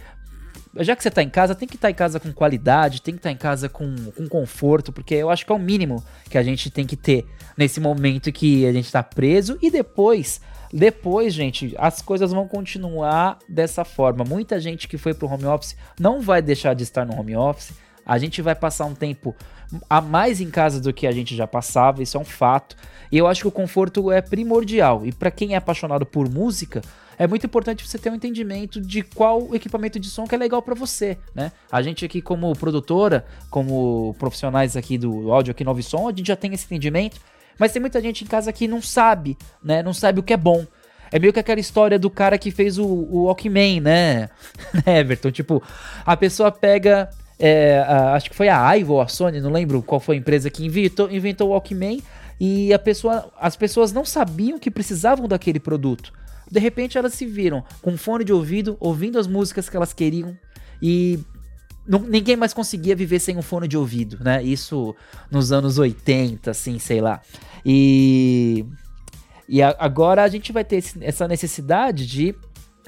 [0.78, 3.13] já que você tá em casa, tem que estar tá em casa com qualidade, tem
[3.13, 6.03] que estar tá em casa com, com conforto, porque eu acho que é o mínimo
[6.30, 7.26] que a gente tem que ter
[7.57, 10.41] nesse momento que a gente tá preso e depois
[10.73, 14.26] depois, gente, as coisas vão continuar dessa forma.
[14.26, 17.71] Muita gente que foi pro home office não vai deixar de estar no home office.
[18.05, 19.34] A gente vai passar um tempo
[19.89, 22.76] a mais em casa do que a gente já passava, isso é um fato.
[23.11, 25.05] E eu acho que o conforto é primordial.
[25.05, 26.82] E para quem é apaixonado por música,
[27.18, 30.61] é muito importante você ter um entendimento de qual equipamento de som que é legal
[30.61, 31.51] para você, né?
[31.72, 36.28] A gente aqui como produtora, como profissionais aqui do áudio aqui no Som, a gente
[36.28, 37.20] já tem esse entendimento,
[37.57, 39.82] mas tem muita gente em casa que não sabe, né?
[39.82, 40.66] Não sabe o que é bom.
[41.11, 44.30] É meio que aquela história do cara que fez o, o Walkman, né?
[44.86, 45.32] né Everton?
[45.32, 45.61] Tipo,
[46.05, 47.09] a pessoa pega
[47.39, 50.20] é, a, acho que foi a Aivo ou a Sony, não lembro qual foi a
[50.20, 52.01] empresa que inventou, inventou o Walkman
[52.39, 56.11] e a pessoa, as pessoas não sabiam que precisavam daquele produto.
[56.49, 60.37] De repente elas se viram com fone de ouvido, ouvindo as músicas que elas queriam
[60.81, 61.19] e
[61.87, 64.41] não, ninguém mais conseguia viver sem um fone de ouvido, né?
[64.41, 64.95] Isso
[65.29, 67.21] nos anos 80, assim, sei lá.
[67.63, 68.65] E,
[69.47, 72.35] e a, agora a gente vai ter esse, essa necessidade de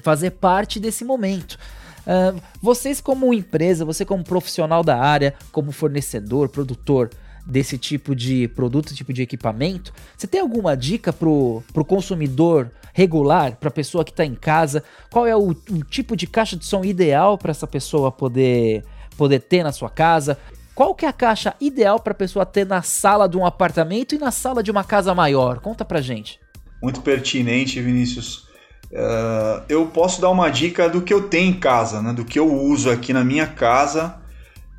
[0.02, 1.58] fazer parte desse momento.
[2.00, 7.10] Uh, vocês, como empresa, você, como profissional da área, como fornecedor, produtor
[7.46, 13.56] desse tipo de produto, tipo de equipamento, você tem alguma dica pro, pro consumidor regular,
[13.60, 14.82] para a pessoa que está em casa?
[15.08, 18.84] Qual é o, o tipo de caixa de som ideal para essa pessoa poder,
[19.16, 20.36] poder ter na sua casa?
[20.74, 24.16] Qual que é a caixa ideal para a pessoa ter na sala de um apartamento
[24.16, 25.60] e na sala de uma casa maior?
[25.60, 26.40] Conta pra gente.
[26.82, 28.48] Muito pertinente, Vinícius.
[28.90, 32.12] Uh, eu posso dar uma dica do que eu tenho em casa, né?
[32.12, 34.16] do que eu uso aqui na minha casa.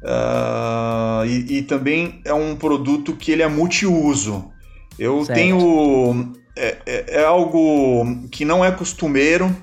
[0.03, 4.51] Uh, e, e, também é um produto que ele é multiuso.
[4.97, 5.38] Eu certo.
[5.38, 6.34] tenho.
[6.62, 9.55] É, é, é, algo que não é costumeiro.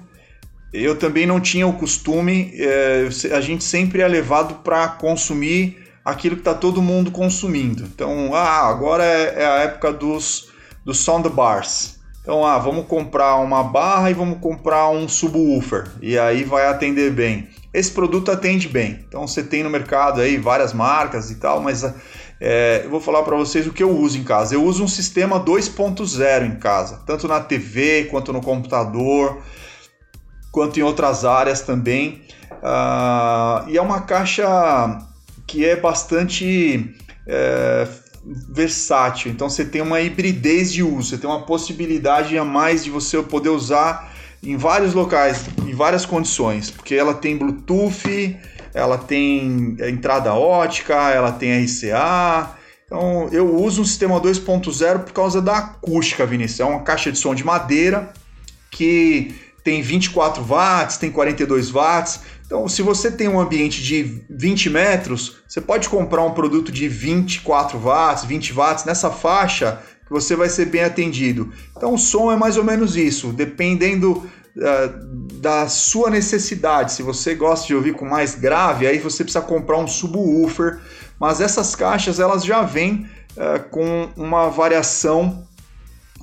[0.73, 2.55] Eu também não tinha o costume.
[2.55, 7.83] É, a gente sempre é levado para consumir aquilo que está todo mundo consumindo.
[7.83, 10.49] Então, ah, agora é, é a época dos,
[10.87, 11.99] dos soundbars.
[12.23, 17.13] Então, ah, vamos comprar uma barra e vamos comprar um subwoofer e aí vai atender
[17.13, 17.49] bem.
[17.75, 19.05] Esse produto atende bem.
[19.07, 21.85] Então, você tem no mercado aí várias marcas e tal, mas
[22.41, 24.55] é, eu vou falar para vocês o que eu uso em casa.
[24.55, 29.39] Eu uso um sistema 2.0 em casa, tanto na TV quanto no computador,
[30.53, 32.23] quanto em outras áreas também.
[32.53, 34.47] Uh, e é uma caixa
[35.47, 36.95] que é bastante
[37.27, 37.87] é,
[38.51, 39.31] versátil.
[39.31, 43.23] Então você tem uma hibridez de uso, você tem uma possibilidade a mais de você
[43.23, 44.13] poder usar
[44.43, 48.37] em vários locais, em várias condições, porque ela tem Bluetooth,
[48.77, 52.55] ela tem entrada ótica, ela tem RCA.
[52.85, 56.61] Então eu uso um sistema 2.0 por causa da acústica, Vinícius.
[56.61, 58.13] É uma caixa de som de madeira
[58.71, 62.21] que tem 24 watts, tem 42 watts.
[62.45, 66.87] Então, se você tem um ambiente de 20 metros, você pode comprar um produto de
[66.87, 71.53] 24 watts, 20 watts nessa faixa que você vai ser bem atendido.
[71.77, 74.31] Então, o som é mais ou menos isso, dependendo
[75.35, 76.93] da sua necessidade.
[76.93, 80.81] Se você gosta de ouvir com mais grave, aí você precisa comprar um subwoofer.
[81.21, 85.47] Mas essas caixas elas já vêm uh, com uma variação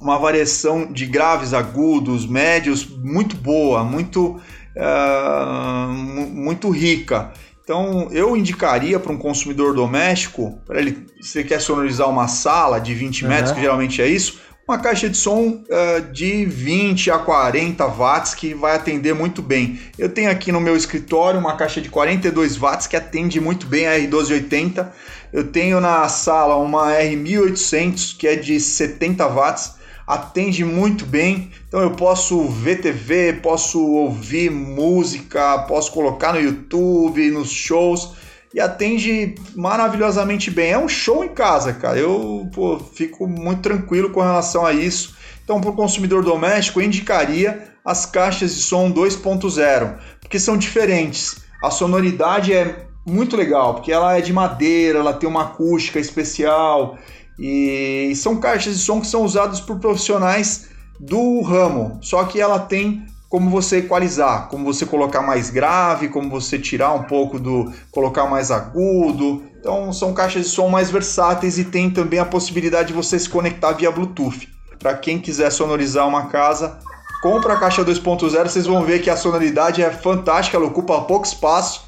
[0.03, 4.41] uma variação de graves, agudos, médios muito boa, muito,
[4.75, 7.31] uh, muito rica.
[7.63, 12.79] Então eu indicaria para um consumidor doméstico, para ele, se ele quer sonorizar uma sala
[12.79, 13.55] de 20 metros, uhum.
[13.55, 18.53] que geralmente é isso, uma caixa de som uh, de 20 a 40 watts que
[18.53, 19.79] vai atender muito bem.
[19.97, 23.87] Eu tenho aqui no meu escritório uma caixa de 42 watts que atende muito bem
[23.87, 24.87] a R1280.
[25.33, 31.51] Eu tenho na sala uma R1800 que é de 70 watts atende muito bem.
[31.67, 38.13] Então eu posso ver TV, posso ouvir música, posso colocar no YouTube, nos shows
[38.53, 40.71] e atende maravilhosamente bem.
[40.71, 41.97] É um show em casa, cara.
[41.97, 45.15] Eu pô, fico muito tranquilo com relação a isso.
[45.43, 51.43] Então, para o consumidor doméstico, eu indicaria as caixas de som 2.0, porque são diferentes.
[51.61, 56.97] A sonoridade é muito legal, porque ela é de madeira, ela tem uma acústica especial,
[57.37, 62.59] e são caixas de som que são usadas por profissionais do ramo, só que ela
[62.59, 67.73] tem como você equalizar, como você colocar mais grave, como você tirar um pouco do
[67.89, 69.41] colocar mais agudo.
[69.59, 73.27] Então são caixas de som mais versáteis e tem também a possibilidade de você se
[73.27, 74.47] conectar via Bluetooth.
[74.77, 76.77] Para quem quiser sonorizar uma casa,
[77.23, 81.25] compra a caixa 2.0, vocês vão ver que a sonoridade é fantástica, ela ocupa pouco
[81.25, 81.87] espaço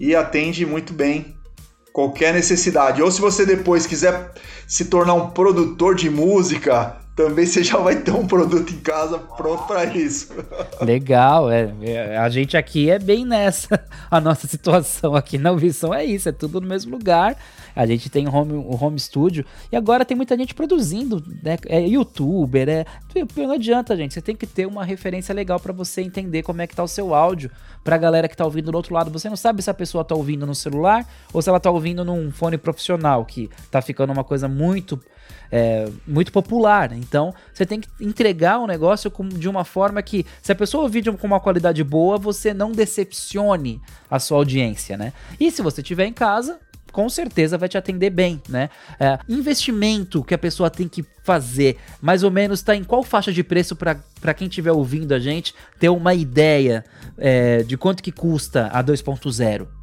[0.00, 1.36] e atende muito bem
[1.92, 3.02] qualquer necessidade.
[3.02, 4.32] Ou se você depois quiser
[4.66, 9.18] se tornar um produtor de música, também você já vai ter um produto em casa
[9.18, 10.34] pronto para isso.
[10.82, 13.82] Legal, é, é, a gente aqui é bem nessa.
[14.10, 17.34] A nossa situação aqui na Audição é isso, é tudo no mesmo lugar.
[17.74, 21.56] A gente tem home, o home studio e agora tem muita gente produzindo, né?
[21.66, 22.84] É youtuber, é.
[23.34, 24.12] Não adianta, gente.
[24.12, 26.88] Você tem que ter uma referência legal para você entender como é que tá o
[26.88, 27.50] seu áudio
[27.82, 29.10] pra galera que tá ouvindo do outro lado.
[29.10, 32.04] Você não sabe se a pessoa tá ouvindo no celular ou se ela tá ouvindo
[32.04, 35.00] num fone profissional, que tá ficando uma coisa muito
[35.50, 36.92] é, muito popular.
[36.92, 40.82] Então, você tem que entregar um negócio com, de uma forma que, se a pessoa
[40.82, 43.80] ouvir com uma qualidade boa, você não decepcione
[44.10, 45.12] a sua audiência, né?
[45.38, 46.58] E se você estiver em casa,
[46.96, 48.70] com certeza vai te atender bem, né?
[48.98, 53.30] É, investimento que a pessoa tem que fazer, mais ou menos está em qual faixa
[53.32, 56.82] de preço para quem estiver ouvindo a gente ter uma ideia
[57.18, 59.75] é, de quanto que custa a 2.0?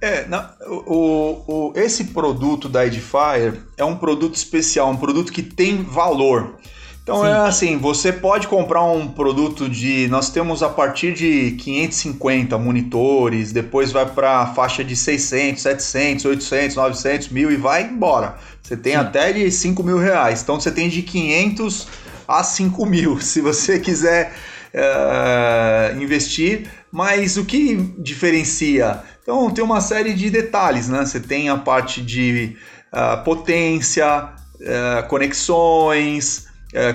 [0.00, 5.42] É, na, o, o, esse produto da Edifier é um produto especial, um produto que
[5.42, 6.54] tem valor.
[7.02, 7.28] Então Sim.
[7.28, 13.52] é assim, você pode comprar um produto de, nós temos a partir de 550 monitores,
[13.52, 18.36] depois vai para a faixa de 600, 700, 800, 900, mil e vai embora.
[18.62, 18.98] Você tem Sim.
[18.98, 20.42] até de 5 mil reais.
[20.42, 21.88] Então você tem de 500
[22.28, 24.32] a 5 mil, se você quiser
[24.74, 26.70] uh, investir.
[26.90, 29.02] Mas o que diferencia?
[29.22, 31.04] Então tem uma série de detalhes, né?
[31.04, 32.56] Você tem a parte de
[32.92, 36.48] uh, potência, uh, conexões,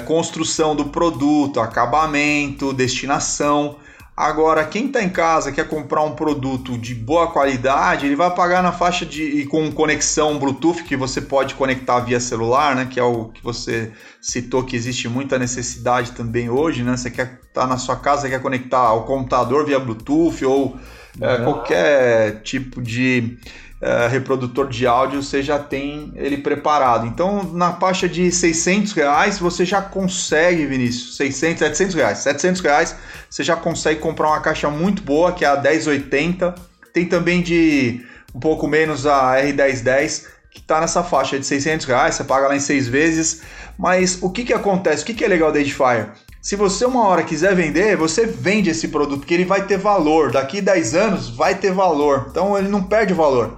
[0.05, 3.77] construção do produto, acabamento, destinação.
[4.17, 8.63] Agora, quem está em casa quer comprar um produto de boa qualidade, ele vai pagar
[8.63, 12.87] na faixa de e com conexão Bluetooth que você pode conectar via celular, né?
[12.89, 13.91] Que é o que você
[14.21, 16.95] citou que existe muita necessidade também hoje, né?
[16.95, 20.79] Você quer estar tá na sua casa, quer conectar ao computador via Bluetooth ou
[21.19, 23.37] é, qualquer tipo de
[23.85, 27.05] é, reprodutor de áudio você já tem ele preparado.
[27.05, 32.95] Então, na faixa de 600 reais, você já consegue, Vinícius, 600, 700 reais, 700 reais,
[33.29, 36.55] você já consegue comprar uma caixa muito boa, que é a 1080.
[36.91, 42.15] Tem também de um pouco menos a R1010, que está nessa faixa de 600 reais,
[42.15, 43.43] você paga lá em seis vezes.
[43.77, 45.03] Mas o que, que acontece?
[45.03, 46.09] O que, que é legal da Edifier?
[46.45, 50.31] Se você uma hora quiser vender, você vende esse produto, porque ele vai ter valor.
[50.31, 52.27] Daqui 10 anos vai ter valor.
[52.29, 53.57] Então ele não perde valor.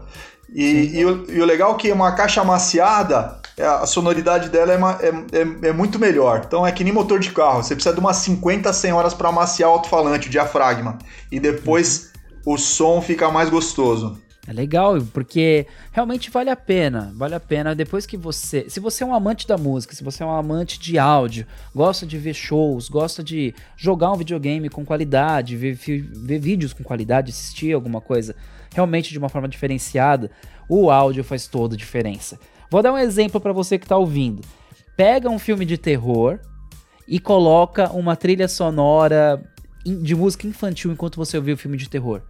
[0.49, 4.71] E, e, o, e, o, legal é que uma caixa amaciada, é, a sonoridade dela
[4.71, 6.43] é, é, é, é, muito melhor.
[6.47, 7.61] Então é que nem motor de carro.
[7.61, 10.97] Você precisa de umas 50, 100 horas para amaciar o alto-falante, o diafragma.
[11.29, 12.13] E depois
[12.45, 12.53] uhum.
[12.53, 14.17] o som fica mais gostoso.
[14.47, 17.11] É legal, porque realmente vale a pena.
[17.17, 18.69] Vale a pena depois que você.
[18.69, 21.45] Se você é um amante da música, se você é um amante de áudio,
[21.75, 26.81] gosta de ver shows, gosta de jogar um videogame com qualidade, ver, ver vídeos com
[26.81, 28.33] qualidade, assistir alguma coisa
[28.73, 30.31] realmente de uma forma diferenciada,
[30.69, 32.39] o áudio faz toda a diferença.
[32.71, 34.41] Vou dar um exemplo para você que está ouvindo.
[34.95, 36.39] Pega um filme de terror
[37.05, 39.43] e coloca uma trilha sonora
[39.85, 42.21] de música infantil enquanto você ouve o filme de terror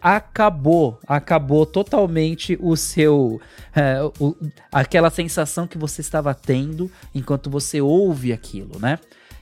[0.00, 3.40] acabou, acabou totalmente o seu,
[3.74, 4.36] é, o,
[4.70, 8.98] aquela sensação que você estava tendo enquanto você ouve aquilo, né?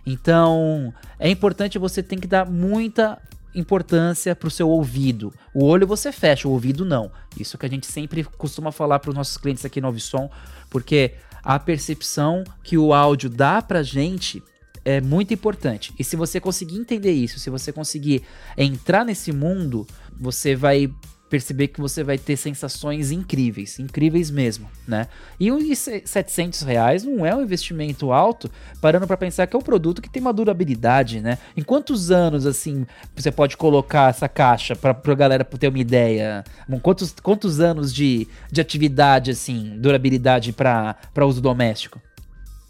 [0.06, 3.20] Então é importante você tem que dar muita
[3.54, 5.32] importância para o seu ouvido.
[5.52, 7.10] O olho você fecha, o ouvido não.
[7.38, 10.30] Isso que a gente sempre costuma falar para os nossos clientes aqui no Ovisom,
[10.68, 14.42] porque a percepção que o áudio dá para gente
[14.84, 15.92] é muito importante.
[15.98, 18.22] E se você conseguir entender isso, se você conseguir
[18.56, 19.86] entrar nesse mundo,
[20.20, 20.92] você vai
[21.30, 25.06] perceber que você vai ter sensações incríveis, incríveis mesmo, né?
[25.38, 28.50] E os 700 reais não é um investimento alto,
[28.80, 31.38] parando para pensar que é um produto que tem uma durabilidade, né?
[31.56, 36.42] Em quantos anos, assim, você pode colocar essa caixa para a galera ter uma ideia?
[36.82, 42.02] Quantos, quantos anos de, de atividade, assim, durabilidade para uso doméstico?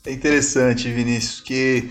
[0.05, 1.91] É interessante, Vinícius, que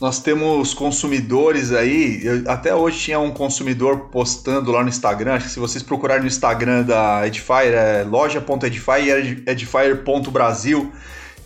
[0.00, 2.20] nós temos consumidores aí.
[2.24, 5.34] Eu, até hoje tinha um consumidor postando lá no Instagram.
[5.34, 10.90] Acho que se vocês procurarem no Instagram da Edifier, é loja.edifier edifier.brasil.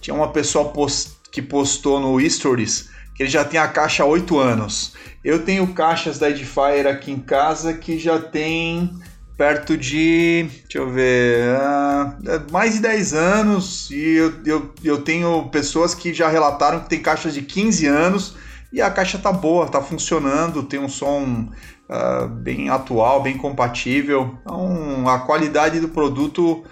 [0.01, 4.07] Tinha uma pessoa post, que postou no Stories que ele já tem a caixa há
[4.07, 4.93] 8 anos.
[5.23, 8.91] Eu tenho caixas da Edifier aqui em casa que já tem
[9.37, 15.49] perto de, deixa eu ver, uh, mais de 10 anos e eu, eu, eu tenho
[15.49, 18.37] pessoas que já relataram que tem caixas de 15 anos
[18.73, 21.49] e a caixa tá boa, tá funcionando, tem um som
[21.89, 24.39] uh, bem atual, bem compatível.
[24.43, 26.65] Então a qualidade do produto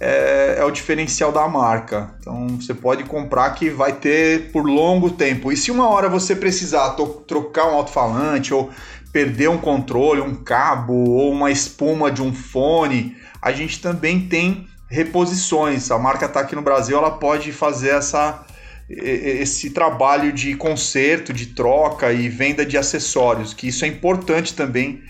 [0.00, 2.14] é, é, o diferencial da marca.
[2.18, 5.52] Então você pode comprar que vai ter por longo tempo.
[5.52, 6.96] E se uma hora você precisar
[7.26, 8.70] trocar um alto-falante ou
[9.12, 14.66] perder um controle, um cabo ou uma espuma de um fone, a gente também tem
[14.88, 15.90] reposições.
[15.90, 18.44] A marca está aqui no Brasil, ela pode fazer essa
[18.92, 25.00] esse trabalho de conserto, de troca e venda de acessórios, que isso é importante também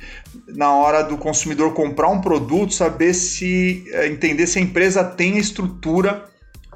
[0.49, 5.39] na hora do consumidor comprar um produto, saber se eh, entender se a empresa tem
[5.39, 6.27] estrutura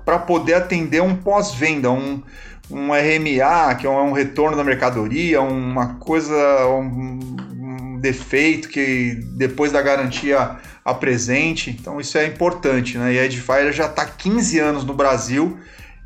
[0.04, 2.22] para poder atender um pós-venda, um,
[2.70, 6.34] um RMA, que é um retorno da mercadoria, uma coisa,
[6.66, 11.70] um, um defeito que depois da garantia apresente.
[11.70, 13.14] Então isso é importante, né?
[13.14, 15.58] E a Edifier já está 15 anos no Brasil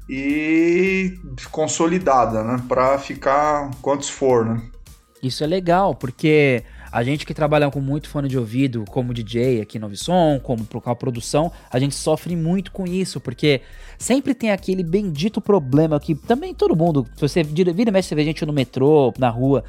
[0.08, 1.18] e
[1.50, 2.62] consolidada, né?
[2.68, 4.62] Para ficar quantos for, né?
[5.22, 9.60] Isso é legal, porque a gente que trabalha com muito fone de ouvido, como DJ
[9.60, 13.60] aqui no Visson, como a produção, a gente sofre muito com isso, porque
[13.98, 18.14] sempre tem aquele bendito problema que também todo mundo, você vira, vira e mexe, você
[18.14, 19.64] vê gente no metrô, na rua,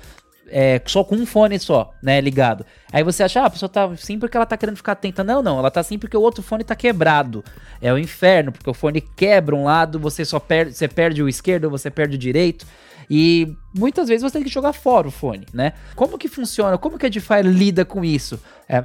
[0.51, 2.65] é, só com um fone só, né, ligado.
[2.91, 5.24] Aí você acha, ah, a pessoa tá assim porque ela tá querendo ficar atenta.
[5.24, 7.43] Não, não, ela tá assim porque o outro fone tá quebrado.
[7.82, 11.30] É o inferno, porque o fone quebra um lado, você só perde, você perde o
[11.30, 12.65] esquerdo, você perde o direito.
[13.10, 15.74] E muitas vezes você tem que jogar fora o fone, né?
[15.95, 16.78] Como que funciona?
[16.78, 18.39] Como que a Edifier lida com isso?
[18.68, 18.84] É,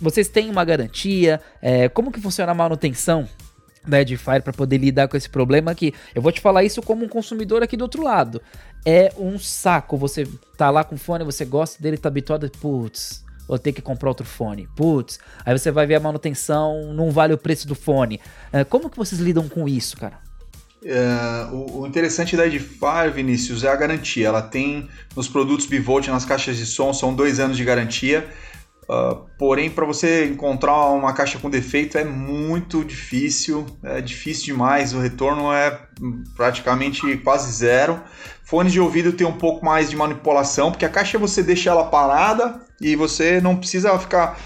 [0.00, 1.40] vocês têm uma garantia?
[1.60, 3.28] É, como que funciona a manutenção
[3.86, 7.04] da Edifier para poder lidar com esse problema que eu vou te falar isso como
[7.04, 8.40] um consumidor aqui do outro lado.
[8.84, 9.96] É um saco.
[9.96, 13.82] Você tá lá com o fone, você gosta dele, tá habituado, putz, vou ter que
[13.82, 14.68] comprar outro fone.
[14.76, 18.20] Putz, aí você vai ver a manutenção, não vale o preço do fone.
[18.52, 20.27] É, como que vocês lidam com isso, cara?
[20.84, 24.28] É, o, o, interessante da Edifier, Vinícius, é a garantia.
[24.28, 28.28] Ela tem nos produtos Bivolt, nas caixas de som, são dois anos de garantia.
[28.88, 34.94] Uh, porém, para você encontrar uma caixa com defeito é muito difícil, é difícil demais,
[34.94, 35.78] o retorno é
[36.34, 38.00] praticamente quase zero.
[38.42, 41.84] Fones de ouvido tem um pouco mais de manipulação, porque a caixa você deixa ela
[41.84, 44.40] parada e você não precisa ficar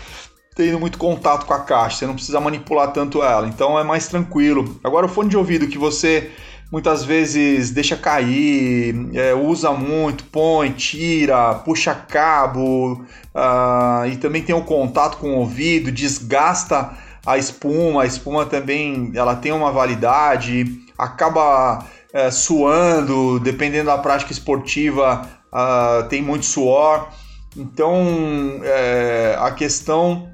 [0.54, 4.08] tendo muito contato com a caixa, você não precisa manipular tanto ela, então é mais
[4.08, 4.78] tranquilo.
[4.84, 6.30] Agora, o fone de ouvido que você
[6.72, 14.54] muitas vezes deixa cair, é, usa muito, põe, tira, puxa cabo uh, e também tem
[14.54, 16.92] o contato com o ouvido, desgasta
[17.26, 20.64] a espuma, a espuma também ela tem uma validade,
[20.96, 27.08] acaba é, suando, dependendo da prática esportiva, uh, tem muito suor.
[27.54, 30.31] Então é, a questão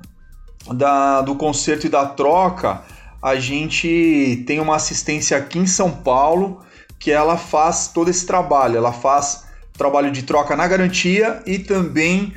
[0.74, 2.82] da, do conserto e da troca
[3.22, 6.60] a gente tem uma assistência aqui em São Paulo
[6.98, 8.76] que ela faz todo esse trabalho.
[8.76, 12.34] Ela faz trabalho de troca na garantia e também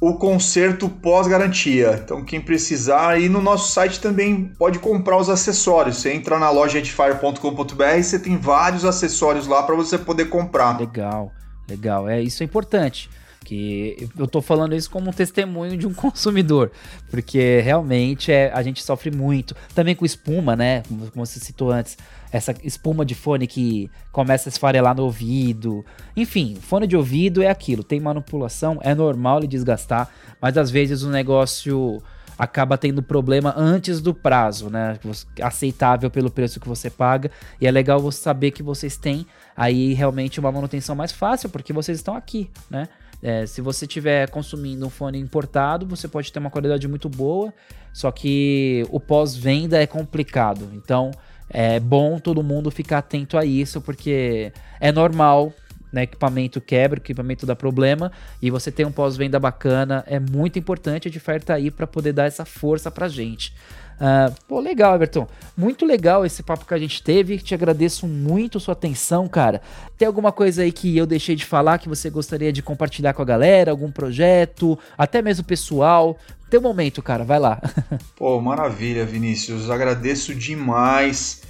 [0.00, 2.00] o conserto pós-garantia.
[2.04, 5.96] Então, quem precisar, e no nosso site também pode comprar os acessórios.
[5.98, 10.78] Você entra na loja edifier.com.br e você tem vários acessórios lá para você poder comprar.
[10.78, 11.32] Legal,
[11.68, 12.08] legal.
[12.08, 13.08] É isso é importante.
[13.46, 16.72] Que eu tô falando isso como um testemunho de um consumidor,
[17.08, 19.54] porque realmente é, a gente sofre muito.
[19.72, 20.82] Também com espuma, né?
[20.82, 21.96] Como você citou antes
[22.32, 25.86] essa espuma de fone que começa a esfarelar no ouvido.
[26.16, 31.04] Enfim, fone de ouvido é aquilo, tem manipulação, é normal ele desgastar, mas às vezes
[31.04, 32.02] o negócio
[32.36, 34.98] acaba tendo problema antes do prazo, né?
[35.40, 37.30] Aceitável pelo preço que você paga.
[37.60, 39.24] E é legal você saber que vocês têm
[39.56, 42.88] aí realmente uma manutenção mais fácil, porque vocês estão aqui, né?
[43.22, 47.52] É, se você estiver consumindo um fone importado, você pode ter uma qualidade muito boa,
[47.92, 50.70] só que o pós-venda é complicado.
[50.74, 51.10] Então,
[51.48, 55.52] é bom todo mundo ficar atento a isso, porque é normal,
[55.92, 56.02] né?
[56.02, 58.12] Equipamento quebra, equipamento dá problema,
[58.42, 61.10] e você tem um pós-venda bacana, é muito importante a
[61.40, 63.54] tá aí para poder dar essa força pra gente.
[63.96, 65.26] Uh, pô, legal, Everton.
[65.56, 67.38] Muito legal esse papo que a gente teve.
[67.38, 69.62] Te agradeço muito sua atenção, cara.
[69.96, 73.22] Tem alguma coisa aí que eu deixei de falar que você gostaria de compartilhar com
[73.22, 73.70] a galera?
[73.70, 76.18] Algum projeto, até mesmo pessoal?
[76.50, 77.60] Teu momento, cara, vai lá.
[78.16, 79.70] Pô, maravilha, Vinícius.
[79.70, 81.42] Agradeço demais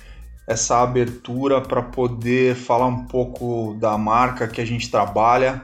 [0.46, 5.60] essa abertura para poder falar um pouco da marca que a gente trabalha,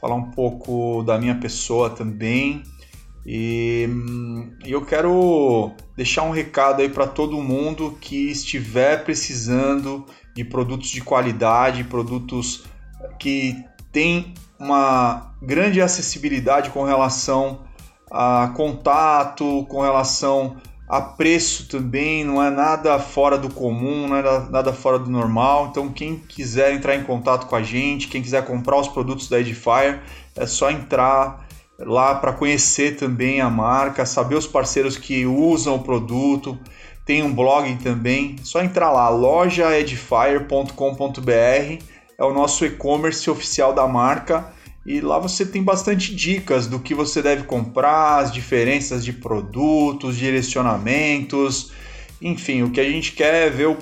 [0.00, 2.62] falar um pouco da minha pessoa também.
[3.24, 10.04] E hum, eu quero deixar um recado aí para todo mundo que estiver precisando
[10.34, 12.64] de produtos de qualidade, produtos
[13.18, 17.60] que têm uma grande acessibilidade com relação
[18.10, 20.56] a contato, com relação
[20.88, 25.68] a preço também, não é nada fora do comum, não é nada fora do normal.
[25.70, 29.40] Então, quem quiser entrar em contato com a gente, quem quiser comprar os produtos da
[29.40, 30.02] Edifier,
[30.36, 31.41] é só entrar
[31.84, 36.56] lá para conhecer também a marca, saber os parceiros que usam o produto.
[37.04, 41.84] Tem um blog também, só entrar lá, lojaedifier.com.br,
[42.18, 44.52] é o nosso e-commerce oficial da marca
[44.84, 50.16] e lá você tem bastante dicas do que você deve comprar, as diferenças de produtos,
[50.16, 51.72] direcionamentos,
[52.20, 53.76] enfim, o que a gente quer é ver o,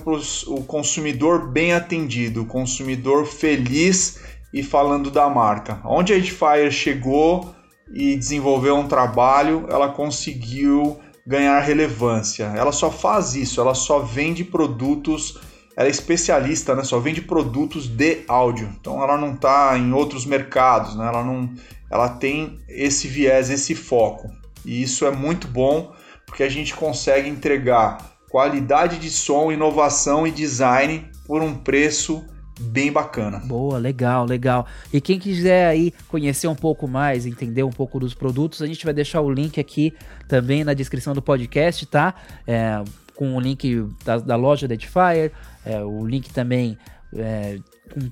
[0.47, 4.19] o consumidor bem atendido, o consumidor feliz
[4.51, 5.79] e falando da marca.
[5.85, 7.53] Onde a Edifier chegou
[7.93, 12.45] e desenvolveu um trabalho, ela conseguiu ganhar relevância.
[12.55, 15.39] Ela só faz isso, ela só vende produtos
[15.75, 16.83] ela é especialista, né?
[16.83, 18.69] Só vende produtos de áudio.
[18.79, 21.07] Então ela não está em outros mercados, né?
[21.07, 21.49] Ela não,
[21.89, 24.29] ela tem esse viés, esse foco.
[24.65, 25.93] E isso é muito bom
[26.25, 27.97] porque a gente consegue entregar
[28.29, 32.25] qualidade de som, inovação e design por um preço
[32.61, 33.39] bem bacana.
[33.39, 34.65] Boa, legal, legal.
[34.93, 38.85] E quem quiser aí conhecer um pouco mais, entender um pouco dos produtos, a gente
[38.85, 39.93] vai deixar o link aqui
[40.27, 42.13] também na descrição do podcast, tá?
[42.47, 42.83] É,
[43.15, 45.31] com o link da, da loja da Edifier,
[45.65, 46.77] é, o link também
[47.15, 47.59] é,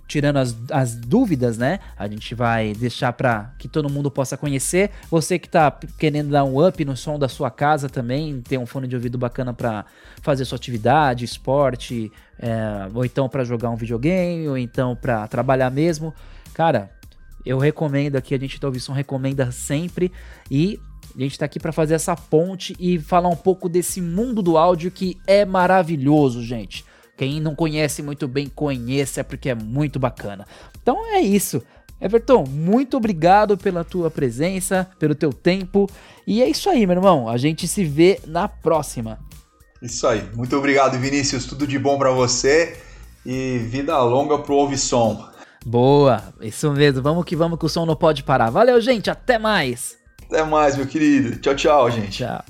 [0.08, 1.80] tirando as, as, dúvidas, né?
[1.98, 4.92] A gente vai deixar para que todo mundo possa conhecer.
[5.10, 8.66] Você que está querendo dar um up no som da sua casa também, ter um
[8.66, 9.86] fone de ouvido bacana para
[10.22, 15.70] fazer sua atividade, esporte, é, ou então para jogar um videogame, ou então para trabalhar
[15.70, 16.14] mesmo.
[16.54, 16.90] Cara,
[17.46, 20.12] eu recomendo aqui, a gente da Ouvição recomenda sempre
[20.50, 20.80] e
[21.16, 24.58] a gente está aqui para fazer essa ponte e falar um pouco desse mundo do
[24.58, 26.86] áudio que é maravilhoso, gente.
[27.18, 30.46] Quem não conhece muito bem, conheça, porque é muito bacana.
[30.82, 31.62] Então é isso.
[32.00, 35.90] Everton, muito obrigado pela tua presença, pelo teu tempo.
[36.26, 37.28] E é isso aí, meu irmão.
[37.28, 39.20] A gente se vê na próxima.
[39.82, 40.24] Isso aí.
[40.36, 41.46] Muito obrigado, Vinícius.
[41.46, 42.78] Tudo de bom para você
[43.26, 45.28] e vida longa pro Ouve Som.
[45.66, 47.02] Boa, isso mesmo.
[47.02, 48.50] Vamos que vamos que o som não pode parar.
[48.50, 49.10] Valeu, gente.
[49.10, 49.98] Até mais.
[50.26, 51.38] Até mais, meu querido.
[51.38, 52.20] Tchau, tchau, gente.
[52.20, 52.44] Tchau.